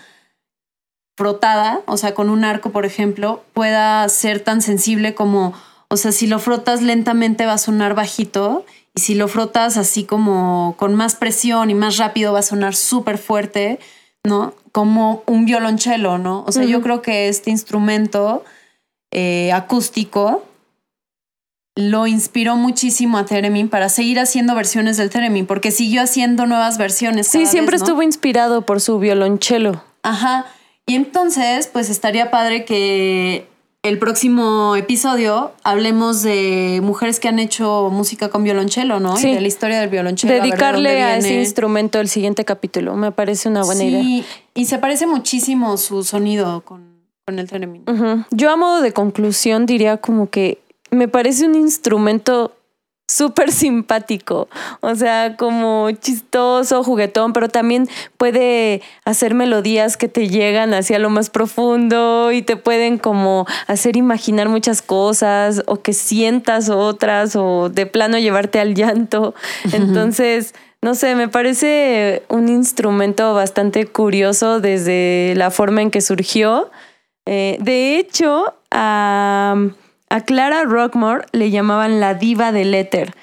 frotada, 1.21 1.81
o 1.85 1.97
sea, 1.97 2.15
con 2.15 2.31
un 2.31 2.43
arco, 2.43 2.71
por 2.71 2.83
ejemplo, 2.83 3.43
pueda 3.53 4.09
ser 4.09 4.39
tan 4.39 4.63
sensible 4.63 5.13
como, 5.13 5.53
o 5.87 5.95
sea, 5.95 6.11
si 6.11 6.25
lo 6.25 6.39
frotas 6.39 6.81
lentamente 6.81 7.45
va 7.45 7.53
a 7.53 7.57
sonar 7.59 7.93
bajito 7.93 8.65
y 8.95 9.01
si 9.01 9.13
lo 9.13 9.27
frotas 9.27 9.77
así 9.77 10.03
como 10.03 10.73
con 10.79 10.95
más 10.95 11.15
presión 11.15 11.69
y 11.69 11.75
más 11.75 11.97
rápido 11.97 12.33
va 12.33 12.39
a 12.39 12.41
sonar 12.41 12.73
súper 12.73 13.19
fuerte, 13.19 13.79
¿no? 14.23 14.55
Como 14.71 15.21
un 15.27 15.45
violonchelo, 15.45 16.17
¿no? 16.17 16.43
O 16.47 16.51
sea, 16.51 16.63
yo 16.63 16.81
creo 16.81 17.03
que 17.03 17.29
este 17.29 17.51
instrumento 17.51 18.43
eh, 19.11 19.51
acústico 19.51 20.43
lo 21.75 22.07
inspiró 22.07 22.55
muchísimo 22.55 23.19
a 23.19 23.25
Theremin 23.25 23.69
para 23.69 23.89
seguir 23.89 24.19
haciendo 24.19 24.55
versiones 24.55 24.97
del 24.97 25.11
Theremin, 25.11 25.45
porque 25.45 25.69
siguió 25.69 26.01
haciendo 26.01 26.47
nuevas 26.47 26.79
versiones. 26.79 27.27
Sí, 27.27 27.45
siempre 27.45 27.73
vez, 27.73 27.81
¿no? 27.81 27.85
estuvo 27.85 28.01
inspirado 28.01 28.63
por 28.63 28.81
su 28.81 28.97
violonchelo. 28.97 29.83
Ajá. 30.01 30.47
Y 30.91 30.95
entonces, 30.95 31.67
pues 31.67 31.89
estaría 31.89 32.31
padre 32.31 32.65
que 32.65 33.47
el 33.81 33.97
próximo 33.97 34.75
episodio 34.75 35.53
hablemos 35.63 36.21
de 36.21 36.81
mujeres 36.83 37.21
que 37.21 37.29
han 37.29 37.39
hecho 37.39 37.87
música 37.89 38.27
con 38.27 38.43
violonchelo, 38.43 38.99
¿no? 38.99 39.15
Sí. 39.15 39.29
Y 39.29 39.35
de 39.35 39.39
la 39.39 39.47
historia 39.47 39.79
del 39.79 39.87
violonchelo. 39.87 40.33
a 40.33 40.35
ver 40.35 40.43
de 40.43 40.49
Dedicarle 40.49 41.01
a 41.01 41.15
ese 41.15 41.35
instrumento 41.35 42.01
el 42.01 42.09
siguiente 42.09 42.43
capítulo. 42.43 42.97
Me 42.97 43.13
parece 43.13 43.47
una 43.47 43.63
buena 43.63 43.85
idea. 43.85 44.25
Y 44.53 44.65
se 44.65 44.79
parece 44.79 45.07
muchísimo 45.07 45.77
su 45.77 46.03
sonido 46.03 46.59
con, 46.65 46.83
con 47.23 47.39
el. 47.39 47.47
Ujú. 47.87 48.25
Yo 48.31 48.51
a 48.51 48.57
modo 48.57 48.81
de 48.81 48.91
conclusión 48.91 49.65
diría 49.65 49.95
como 49.95 50.29
que 50.29 50.59
me 50.89 51.07
parece 51.07 51.45
un 51.45 51.55
instrumento 51.55 52.53
súper 53.11 53.51
simpático, 53.51 54.47
o 54.79 54.95
sea, 54.95 55.35
como 55.35 55.91
chistoso, 55.91 56.83
juguetón, 56.83 57.33
pero 57.33 57.49
también 57.49 57.89
puede 58.17 58.81
hacer 59.03 59.33
melodías 59.33 59.97
que 59.97 60.07
te 60.07 60.29
llegan 60.29 60.73
hacia 60.73 60.97
lo 60.97 61.09
más 61.09 61.29
profundo 61.29 62.31
y 62.31 62.41
te 62.41 62.55
pueden 62.55 62.97
como 62.97 63.45
hacer 63.67 63.97
imaginar 63.97 64.47
muchas 64.47 64.81
cosas 64.81 65.63
o 65.67 65.81
que 65.81 65.93
sientas 65.93 66.69
otras 66.69 67.35
o 67.35 67.69
de 67.69 67.85
plano 67.85 68.17
llevarte 68.17 68.59
al 68.59 68.75
llanto. 68.75 69.35
Entonces, 69.73 70.53
no 70.81 70.95
sé, 70.95 71.15
me 71.15 71.27
parece 71.27 72.23
un 72.29 72.47
instrumento 72.47 73.33
bastante 73.33 73.85
curioso 73.87 74.61
desde 74.61 75.33
la 75.35 75.51
forma 75.51 75.81
en 75.81 75.91
que 75.91 75.99
surgió. 75.99 76.71
Eh, 77.25 77.57
de 77.59 77.99
hecho, 77.99 78.55
a, 78.71 79.55
a 80.11 80.21
Clara 80.21 80.63
Rockmore 80.63 81.25
le 81.31 81.49
llamaban 81.51 81.99
la 81.99 82.13
diva 82.13 82.51
del 82.51 82.73
éter. 82.75 83.13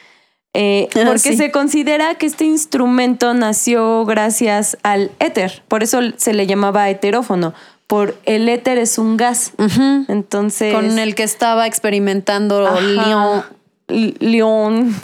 eh, 0.55 0.89
Ah, 0.97 1.03
porque 1.07 1.31
sí. 1.33 1.37
se 1.37 1.51
considera 1.53 2.15
que 2.17 2.27
este 2.27 2.45
instrumento 2.45 3.33
nació 3.35 4.05
gracias 4.07 4.77
al 4.83 5.11
éter, 5.21 5.63
por 5.69 5.83
eso 5.83 6.01
se 6.17 6.33
le 6.33 6.47
llamaba 6.47 6.89
heterófono, 6.89 7.53
por 7.87 8.17
el 8.25 8.49
éter 8.49 8.79
es 8.79 8.99
un 8.99 9.17
gas. 9.17 9.53
Entonces, 10.09 10.75
Con 10.75 10.99
el 10.99 11.15
que 11.15 11.23
estaba 11.23 11.67
experimentando 11.67 12.67
Ajá. 12.67 12.81
Leon. 12.81 13.45
L- 13.89 14.15
León 14.21 14.95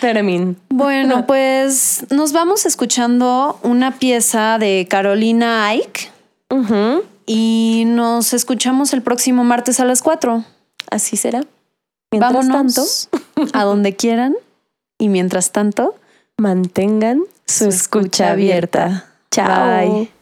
Theremin. 0.00 0.56
Bueno, 0.68 1.24
pues 1.26 2.04
nos 2.10 2.32
vamos 2.32 2.66
escuchando 2.66 3.58
una 3.62 3.92
pieza 3.92 4.58
de 4.58 4.86
Carolina 4.90 5.66
Ike 5.68 6.10
y 7.26 7.84
nos 7.86 8.34
escuchamos 8.34 8.92
el 8.92 9.02
próximo 9.02 9.44
martes 9.44 9.80
a 9.80 9.84
las 9.84 10.02
4. 10.02 10.44
Así 10.90 11.16
será. 11.16 11.42
Mientras 12.10 12.48
Vámonos 12.48 13.08
a 13.52 13.64
donde 13.64 13.96
quieran 13.96 14.36
y 14.98 15.08
mientras 15.08 15.52
tanto, 15.52 15.90
tanto, 15.90 16.00
mantengan 16.38 17.22
su 17.46 17.68
escucha 17.68 18.30
abierta. 18.30 19.06
Chao. 19.30 19.98
Bye. 19.98 20.13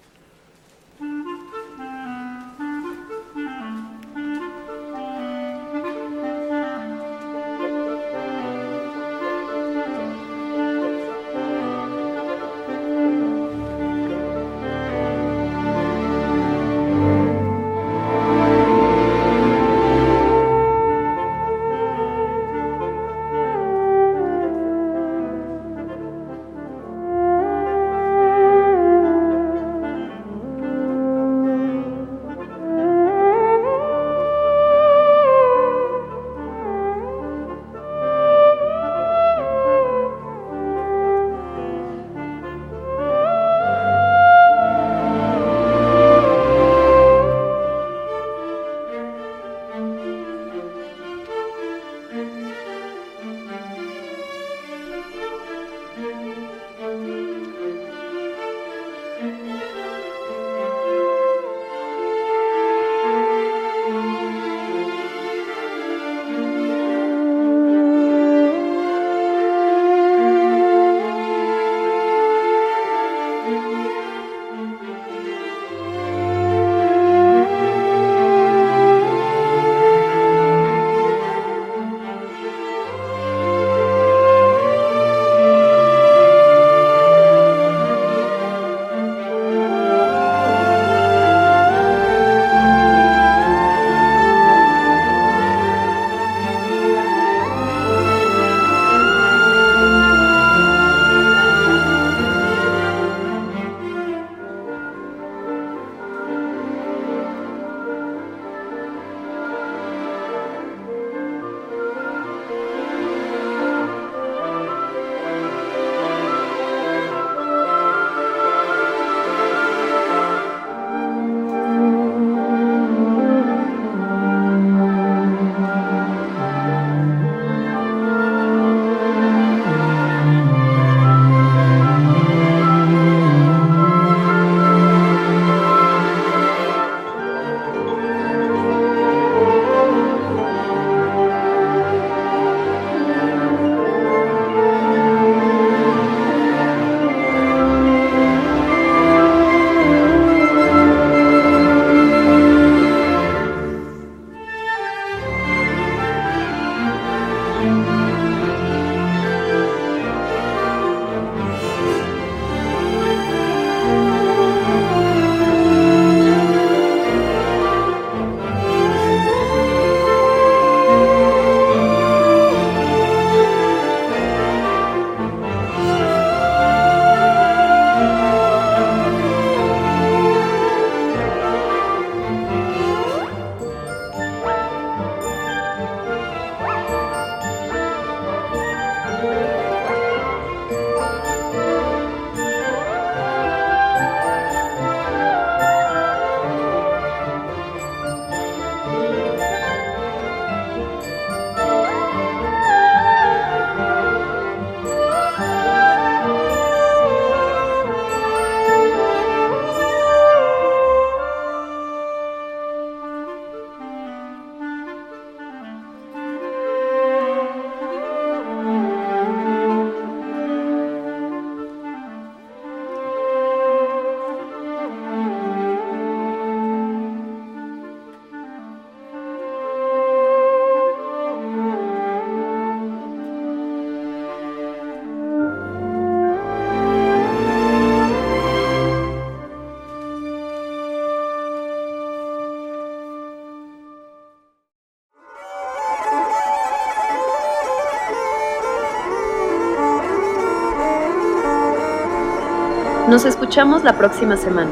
Nos 253.13 253.27
escuchamos 253.27 253.85
la 253.85 253.99
próxima 253.99 254.39
semana. 254.39 254.71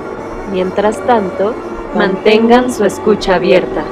Mientras 0.51 0.97
tanto, 1.07 1.55
mantengan 1.95 2.73
su 2.73 2.87
escucha 2.87 3.35
abierta. 3.35 3.85